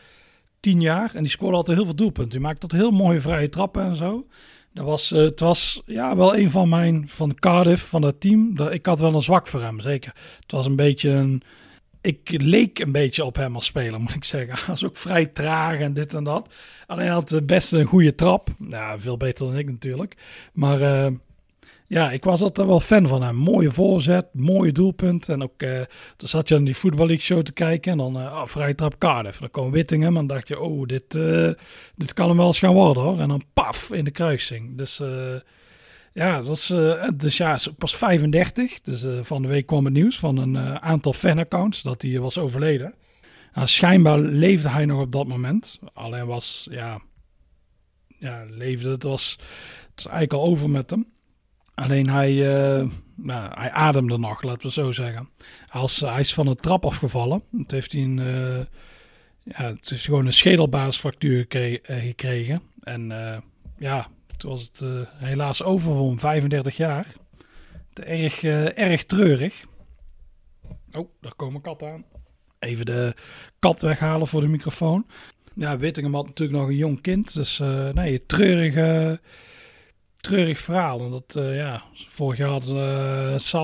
tien 0.61 0.81
jaar 0.81 1.15
en 1.15 1.23
die 1.23 1.31
scoorde 1.31 1.57
altijd 1.57 1.77
heel 1.77 1.87
veel 1.87 1.95
doelpunten. 1.95 2.33
Die 2.33 2.41
maakte 2.41 2.67
tot 2.67 2.79
heel 2.79 2.91
mooie 2.91 3.21
vrije 3.21 3.49
trappen 3.49 3.83
en 3.83 3.97
zo. 3.97 4.27
Dat 4.73 4.85
was, 4.85 5.11
het 5.11 5.41
was 5.41 5.83
ja, 5.87 6.17
wel 6.17 6.37
een 6.37 6.51
van 6.51 6.69
mijn, 6.69 7.09
van 7.09 7.35
Cardiff, 7.35 7.89
van 7.89 8.01
dat 8.01 8.21
team. 8.21 8.59
Ik 8.59 8.87
had 8.87 9.01
wel 9.01 9.15
een 9.15 9.23
zwak 9.23 9.47
voor 9.47 9.63
hem, 9.63 9.81
zeker. 9.81 10.15
Het 10.41 10.53
was 10.53 10.67
een 10.67 10.77
beetje 10.77 11.11
een, 11.11 11.43
ik 12.01 12.43
leek 12.43 12.79
een 12.79 12.93
beetje 12.93 13.25
op 13.25 13.37
hem 13.37 13.55
als 13.55 13.67
speler, 13.67 14.01
moet 14.03 14.15
ik 14.15 14.25
zeggen. 14.25 14.55
Hij 14.55 14.65
was 14.67 14.85
ook 14.85 14.97
vrij 14.97 15.27
traag 15.27 15.79
en 15.79 15.93
dit 15.93 16.15
en 16.15 16.25
dat. 16.25 16.55
Alleen 16.87 17.09
had 17.09 17.41
best 17.47 17.73
een 17.73 17.85
goede 17.85 18.15
trap. 18.15 18.49
Ja, 18.69 18.99
veel 18.99 19.17
beter 19.17 19.47
dan 19.47 19.57
ik 19.57 19.71
natuurlijk. 19.71 20.17
Maar 20.53 21.11
ja, 21.91 22.11
ik 22.11 22.25
was 22.25 22.43
altijd 22.43 22.67
wel 22.67 22.81
fan 22.81 23.07
van 23.07 23.23
hem. 23.23 23.37
Mooie 23.37 23.71
voorzet, 23.71 24.27
mooie 24.33 24.73
doelpunt. 24.73 25.29
En 25.29 25.43
ook, 25.43 25.63
uh, 25.63 25.81
toen 26.17 26.29
zat 26.29 26.49
je 26.49 26.55
aan 26.55 26.65
die 26.65 26.75
Football 26.75 27.07
League 27.07 27.25
show 27.25 27.43
te 27.43 27.53
kijken. 27.53 27.93
En 27.93 27.99
dan 27.99 28.17
uh, 28.17 28.45
oh, 28.57 28.69
trap 28.69 28.99
Cardiff. 28.99 29.39
Dan 29.39 29.51
kwam 29.51 29.71
Wittingham. 29.71 30.17
En 30.17 30.27
dacht 30.27 30.49
je, 30.49 30.61
oh, 30.61 30.87
dit, 30.87 31.19
dit 31.97 32.13
kan 32.15 32.29
hem 32.29 32.37
wel 32.37 32.47
eens 32.47 32.59
gaan 32.59 32.75
worden 32.75 33.03
hoor. 33.03 33.21
En 33.21 33.29
dan 33.29 33.43
paf, 33.53 33.93
in 33.93 34.05
de 34.05 34.11
kruising. 34.11 34.77
Dus 34.77 35.03
ja, 36.13 36.43
dat 36.43 36.57
is, 36.57 36.67
dus 37.17 37.37
ja, 37.37 37.59
pas 37.79 37.97
35. 37.97 38.81
Dus 38.81 39.05
van 39.27 39.43
de 39.43 39.49
week 39.49 39.67
kwam 39.67 39.85
het 39.85 39.95
nieuws 39.95 40.19
van 40.19 40.37
een 40.37 40.59
aantal 40.81 41.13
fanaccounts 41.13 41.83
dat 41.83 42.03
hij 42.03 42.19
was 42.19 42.39
overleden. 42.39 42.95
Nou, 43.55 43.67
schijnbaar 43.67 44.19
leefde 44.19 44.69
hij 44.69 44.85
nog 44.85 45.01
op 45.01 45.13
dat 45.13 45.27
moment. 45.27 45.79
Alleen 45.93 46.27
was, 46.27 46.67
ja, 46.71 47.01
ja 48.19 48.45
leefde, 48.49 48.91
het 48.91 49.03
was, 49.03 49.37
het 49.91 49.99
is 49.99 50.07
eigenlijk 50.07 50.43
al 50.43 50.51
over 50.51 50.71
met 50.71 50.91
hem. 50.91 51.07
Alleen 51.75 52.09
hij, 52.09 52.33
nou, 53.15 53.51
hij 53.55 53.71
ademde 53.71 54.19
nog, 54.19 54.43
laten 54.43 54.67
we 54.67 54.73
zo 54.73 54.93
zeggen. 54.93 55.29
Als, 55.69 56.01
hij 56.01 56.21
is 56.21 56.35
van 56.35 56.47
de 56.47 56.55
trap 56.55 56.85
afgevallen. 56.85 57.43
Het 57.57 57.71
heeft 57.71 57.93
hij 57.93 58.03
een, 58.03 58.17
ja, 59.43 59.65
het 59.65 59.91
is 59.91 60.05
gewoon 60.05 60.27
een 60.27 60.33
schedelbasisfractuur 60.33 61.49
eh, 61.49 62.03
gekregen. 62.03 62.63
En 62.81 63.13
ja, 63.79 64.09
toen 64.41 64.51
was 64.51 64.63
het 64.63 64.83
helaas 65.15 65.63
over 65.63 65.95
voor 65.95 66.19
35 66.19 66.77
jaar. 66.77 67.07
Erg, 67.95 68.43
erg 68.43 69.05
treurig. 69.05 69.65
Oh, 70.93 71.09
daar 71.21 71.35
komen 71.35 71.61
kat 71.61 71.83
aan. 71.83 72.05
Even 72.59 72.87
de 72.87 73.15
kat 73.59 73.83
weghalen 73.83 74.27
voor 74.27 74.41
de 74.41 74.49
microfoon. 74.49 75.07
Ja, 75.55 75.79
Wittingham 75.79 76.15
had 76.15 76.27
natuurlijk 76.27 76.59
nog 76.59 76.69
een 76.69 76.77
jong 76.77 77.01
kind. 77.01 77.35
Dus 77.35 77.59
nee, 77.93 78.27
treurige 78.27 79.21
treurig 80.17 80.59
verhaal. 80.59 81.11
Dat, 81.11 81.33
ja, 81.35 81.83
vorig 81.93 82.39
jaar 82.39 82.61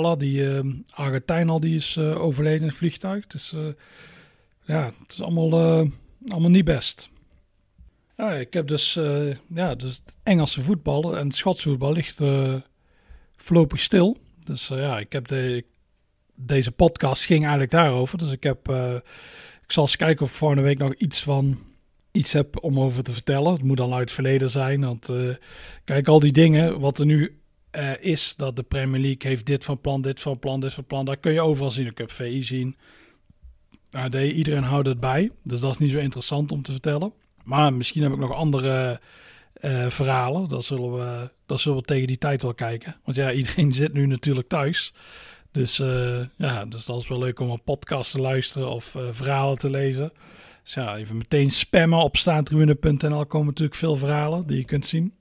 had 0.02 0.20
die 0.20 0.48
Argentijn 0.90 1.48
al, 1.48 1.60
die 1.60 1.76
is 1.76 1.98
overleden 1.98 2.60
in 2.60 2.66
het 2.66 2.76
vliegtuig. 2.76 3.24
Is, 3.26 3.54
ja, 4.64 4.84
het 4.84 5.12
is 5.12 5.22
allemaal, 5.22 5.52
allemaal 6.28 6.50
niet 6.50 6.64
best. 6.64 7.10
Ja, 8.16 8.32
ik 8.32 8.52
heb 8.52 8.66
dus, 8.66 8.98
ja, 9.54 9.74
dus 9.74 9.96
het 10.04 10.16
Engelse 10.22 10.60
voetbal 10.60 11.16
en 11.16 11.26
het 11.26 11.34
Schotse 11.34 11.68
voetbal 11.68 11.92
ligt 11.92 12.22
voorlopig 13.36 13.80
stil. 13.80 14.16
Dus 14.44 14.68
ja, 14.68 14.98
ik 14.98 15.12
heb 15.12 15.28
de, 15.28 15.64
deze 16.34 16.72
podcast 16.72 17.24
ging 17.24 17.40
eigenlijk 17.40 17.70
daarover. 17.70 18.18
Dus 18.18 18.30
ik 18.30 18.42
heb, 18.42 18.68
ik 19.62 19.72
zal 19.72 19.82
eens 19.82 19.96
kijken 19.96 20.24
of 20.24 20.30
ik 20.30 20.36
volgende 20.36 20.62
week 20.62 20.78
nog 20.78 20.94
iets 20.94 21.22
van 21.22 21.58
iets 22.16 22.32
heb 22.32 22.64
om 22.64 22.80
over 22.80 23.02
te 23.02 23.12
vertellen. 23.12 23.52
Het 23.52 23.62
moet 23.62 23.76
dan 23.76 23.92
uit 23.92 24.00
het 24.00 24.12
verleden 24.12 24.50
zijn. 24.50 24.80
Want 24.80 25.08
eh, 25.08 25.34
kijk, 25.84 26.08
al 26.08 26.20
die 26.20 26.32
dingen, 26.32 26.80
wat 26.80 26.98
er 26.98 27.06
nu 27.06 27.40
uh, 27.72 27.90
is, 28.00 28.36
dat 28.36 28.56
de 28.56 28.62
Premier 28.62 29.00
League 29.00 29.30
heeft 29.30 29.46
dit 29.46 29.64
van 29.64 29.80
plan, 29.80 30.02
dit 30.02 30.20
van 30.20 30.38
plan, 30.38 30.60
dit 30.60 30.72
van 30.72 30.84
plan. 30.84 31.04
Daar 31.04 31.16
kun 31.16 31.32
je 31.32 31.40
overal 31.40 31.70
zien. 31.70 31.86
Ik 31.86 31.98
heb 31.98 32.12
VI 32.12 32.42
zien. 32.42 32.76
AD, 33.90 34.14
iedereen 34.14 34.62
houdt 34.62 34.88
het 34.88 35.00
bij. 35.00 35.30
Dus 35.42 35.60
dat 35.60 35.70
is 35.70 35.78
niet 35.78 35.90
zo 35.90 35.98
interessant 35.98 36.52
om 36.52 36.62
te 36.62 36.72
vertellen. 36.72 37.12
Maar 37.46 37.72
misschien 37.72 38.02
heb 38.02 38.12
ik 38.12 38.18
nog 38.18 38.32
andere 38.32 39.00
uh, 39.60 39.86
verhalen. 39.88 40.48
Dat 40.48 40.64
zullen, 40.64 40.92
we, 40.92 41.30
dat 41.46 41.60
zullen 41.60 41.78
we 41.78 41.84
tegen 41.84 42.06
die 42.06 42.18
tijd 42.18 42.42
wel 42.42 42.54
kijken. 42.54 42.96
Want 43.04 43.16
ja, 43.16 43.32
iedereen 43.40 43.72
zit 43.72 43.92
nu 43.92 44.06
natuurlijk 44.06 44.48
thuis. 44.48 44.92
Dus, 45.52 45.78
uh, 45.78 46.20
ja, 46.36 46.64
dus 46.64 46.84
dat 46.84 47.00
is 47.00 47.08
wel 47.08 47.18
leuk 47.18 47.40
om 47.40 47.50
een 47.50 47.62
podcast 47.62 48.10
te 48.10 48.20
luisteren 48.20 48.70
of 48.70 48.94
uh, 48.94 49.02
verhalen 49.10 49.58
te 49.58 49.70
lezen. 49.70 50.12
Dus 50.62 50.74
ja, 50.74 50.96
even 50.96 51.16
meteen 51.16 51.50
spammen 51.50 51.98
op 51.98 52.16
staantribune.nl 52.16 53.26
komen 53.26 53.46
natuurlijk 53.46 53.76
veel 53.76 53.96
verhalen 53.96 54.46
die 54.46 54.56
je 54.56 54.64
kunt 54.64 54.86
zien 54.86 55.14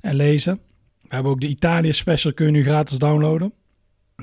en 0.00 0.14
lezen. 0.14 0.60
We 1.00 1.14
hebben 1.14 1.32
ook 1.32 1.40
de 1.40 1.48
Italië 1.48 1.92
special, 1.92 2.32
kun 2.32 2.46
je 2.46 2.52
nu 2.52 2.62
gratis 2.62 2.98
downloaden. 2.98 3.52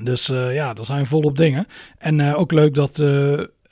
Dus 0.02 0.26
ja, 0.26 0.74
er 0.74 0.84
zijn 0.84 1.06
volop 1.06 1.36
dingen. 1.36 1.66
En 1.98 2.34
ook 2.34 2.52
leuk 2.52 2.74
dat 2.74 2.96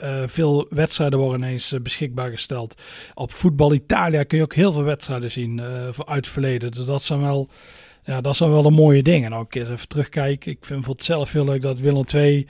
uh, 0.03 0.23
veel 0.27 0.67
wedstrijden 0.71 1.19
worden 1.19 1.41
ineens 1.41 1.73
uh, 1.73 1.81
beschikbaar 1.81 2.31
gesteld. 2.31 2.75
Op 3.15 3.33
Voetbal 3.33 3.75
Italia 3.75 4.23
kun 4.23 4.39
je 4.39 4.45
ook 4.45 4.55
heel 4.55 4.73
veel 4.73 4.83
wedstrijden 4.83 5.31
zien 5.31 5.59
uh, 5.59 5.89
uit 6.05 6.29
verleden. 6.29 6.71
Dus 6.71 6.85
dat 6.85 7.03
zijn 7.03 7.21
wel, 7.21 7.49
ja, 8.05 8.21
dat 8.21 8.37
zijn 8.37 8.51
wel 8.51 8.63
de 8.63 8.71
mooie 8.71 9.03
dingen. 9.03 9.33
En 9.33 9.39
ook 9.39 9.55
eens 9.55 9.69
even 9.69 9.89
terugkijken. 9.89 10.53
Ik 10.53 10.65
vind 10.65 10.87
het 10.87 11.05
zelf 11.05 11.33
heel 11.33 11.45
leuk 11.45 11.63
dat 11.63 11.81
Willem 11.81 12.05
2 12.05 12.47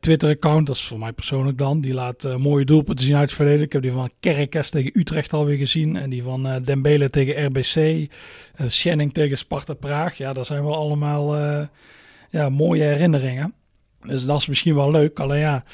Twitter-account, 0.00 0.66
dat 0.66 0.76
is 0.76 0.84
voor 0.84 0.98
mij 0.98 1.12
persoonlijk 1.12 1.58
dan, 1.58 1.80
die 1.80 1.94
laat 1.94 2.38
mooie 2.38 2.64
doelpunten 2.64 3.04
zien 3.04 3.14
uit 3.14 3.24
het 3.28 3.36
verleden. 3.36 3.64
Ik 3.64 3.72
heb 3.72 3.82
die 3.82 3.90
van 3.90 4.10
Kerkers 4.20 4.70
tegen 4.70 4.90
Utrecht 4.94 5.32
alweer 5.32 5.56
gezien. 5.56 5.96
En 5.96 6.10
die 6.10 6.22
van 6.22 6.62
Dembele 6.64 7.10
tegen 7.10 7.44
RBC. 7.46 8.08
Schenning 8.66 9.12
tegen 9.12 9.38
Sparta 9.38 9.74
Praag. 9.74 10.16
Ja, 10.16 10.32
dat 10.32 10.46
zijn 10.46 10.64
wel 10.64 10.74
allemaal 10.74 11.36
ja, 12.30 12.48
mooie 12.48 12.82
herinneringen. 12.82 13.54
Dus 14.02 14.24
dat 14.24 14.38
is 14.38 14.46
misschien 14.46 14.74
wel 14.74 14.90
leuk. 14.90 15.20
Alleen 15.20 15.40
ja 15.40 15.64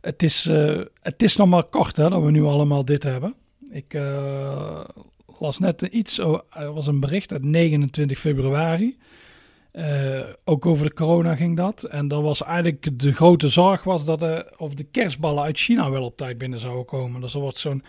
het 0.00 0.22
is, 0.22 0.46
uh, 0.46 0.80
het 1.02 1.22
is 1.22 1.36
nog 1.36 1.48
maar 1.48 1.64
kort 1.64 1.96
hè, 1.96 2.08
dat 2.08 2.22
we 2.22 2.30
nu 2.30 2.42
allemaal 2.42 2.84
dit 2.84 3.02
hebben. 3.02 3.34
Ik 3.70 3.94
uh, 3.94 4.84
las 5.38 5.58
net 5.58 5.82
iets, 5.82 6.18
er 6.18 6.72
was 6.72 6.86
een 6.86 7.00
bericht 7.00 7.32
uit 7.32 7.44
29 7.44 8.18
februari. 8.18 8.96
Uh, 9.72 10.20
ook 10.44 10.66
over 10.66 10.86
de 10.86 10.94
corona 10.94 11.34
ging 11.34 11.56
dat. 11.56 11.82
En 11.82 12.08
dat 12.08 12.22
was 12.22 12.42
eigenlijk 12.42 12.98
de 12.98 13.12
grote 13.12 13.48
zorg 13.48 13.84
was 13.84 14.04
dat 14.04 14.20
de, 14.20 14.52
of 14.56 14.74
de 14.74 14.84
kerstballen 14.84 15.42
uit 15.42 15.58
China 15.58 15.90
wel 15.90 16.04
op 16.04 16.16
tijd 16.16 16.38
binnen 16.38 16.58
zouden 16.58 16.84
komen. 16.84 17.20
Dus 17.20 17.34
er 17.34 17.40
wordt 17.40 17.56
zo'n 17.56 17.82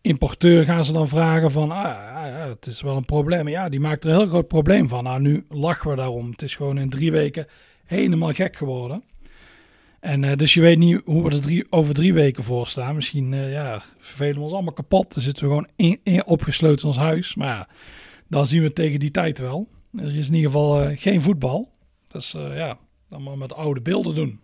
importeur 0.00 0.64
gaan 0.64 0.84
ze 0.84 0.92
dan 0.92 1.08
vragen 1.08 1.50
van, 1.50 1.70
ah, 1.70 1.78
ja, 1.78 2.48
het 2.48 2.66
is 2.66 2.80
wel 2.82 2.96
een 2.96 3.04
probleem. 3.04 3.48
Ja, 3.48 3.68
die 3.68 3.80
maakt 3.80 4.04
er 4.04 4.10
een 4.10 4.16
heel 4.16 4.28
groot 4.28 4.48
probleem 4.48 4.88
van. 4.88 5.04
Nou, 5.04 5.20
nu 5.20 5.46
lachen 5.48 5.90
we 5.90 5.96
daarom. 5.96 6.30
Het 6.30 6.42
is 6.42 6.54
gewoon 6.54 6.78
in 6.78 6.90
drie 6.90 7.12
weken 7.12 7.46
helemaal 7.84 8.32
gek 8.32 8.56
geworden. 8.56 9.02
En 10.00 10.22
uh, 10.22 10.32
dus 10.36 10.54
je 10.54 10.60
weet 10.60 10.78
niet 10.78 11.00
hoe 11.04 11.22
we 11.22 11.30
er 11.30 11.40
drie, 11.40 11.66
over 11.70 11.94
drie 11.94 12.14
weken 12.14 12.44
voor 12.44 12.66
staan. 12.66 12.94
Misschien 12.94 13.32
uh, 13.32 13.52
ja, 13.52 13.82
vervelen 13.98 14.34
we 14.34 14.40
ons 14.40 14.52
allemaal 14.52 14.72
kapot. 14.72 15.14
Dan 15.14 15.22
zitten 15.22 15.42
we 15.44 15.48
gewoon 15.48 15.68
in, 15.76 16.00
in, 16.02 16.26
opgesloten 16.26 16.80
in 16.80 16.86
ons 16.86 16.96
huis. 16.96 17.34
Maar 17.34 17.48
ja, 17.48 17.68
dan 18.28 18.46
zien 18.46 18.62
we 18.62 18.72
tegen 18.72 19.00
die 19.00 19.10
tijd 19.10 19.38
wel. 19.38 19.68
Er 19.96 20.16
is 20.16 20.28
in 20.28 20.34
ieder 20.34 20.50
geval 20.50 20.82
uh, 20.82 20.98
geen 20.98 21.20
voetbal. 21.20 21.70
Dus 22.08 22.30
ja, 22.32 22.78
dan 23.08 23.22
maar 23.22 23.38
met 23.38 23.54
oude 23.54 23.80
beelden 23.80 24.14
doen. 24.14 24.40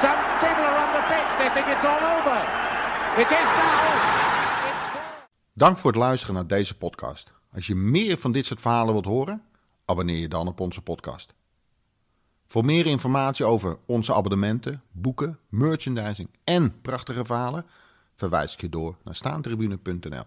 Some 0.00 0.16
people 0.40 0.64
are 0.64 0.86
on 0.86 0.92
the 0.92 1.04
pitch. 1.08 1.36
They 1.36 1.50
think 1.54 1.76
it's 1.76 1.84
all 1.84 2.18
over. 2.18 2.38
It 3.18 3.30
is 3.30 3.48
now. 3.56 3.84
Dank 5.56 5.78
voor 5.78 5.90
het 5.90 6.00
luisteren 6.00 6.34
naar 6.34 6.46
deze 6.46 6.76
podcast. 6.76 7.32
Als 7.52 7.66
je 7.66 7.74
meer 7.74 8.18
van 8.18 8.32
dit 8.32 8.46
soort 8.46 8.60
verhalen 8.60 8.92
wilt 8.92 9.04
horen, 9.04 9.42
abonneer 9.84 10.18
je 10.18 10.28
dan 10.28 10.48
op 10.48 10.60
onze 10.60 10.82
podcast. 10.82 11.34
Voor 12.46 12.64
meer 12.64 12.86
informatie 12.86 13.44
over 13.44 13.78
onze 13.86 14.14
abonnementen, 14.14 14.82
boeken, 14.92 15.38
merchandising 15.48 16.28
en 16.44 16.80
prachtige 16.80 17.24
verhalen 17.24 17.66
verwijs 18.14 18.52
ik 18.52 18.60
je 18.60 18.68
door 18.68 18.96
naar 19.04 19.16
staantribune.nl. 19.16 20.24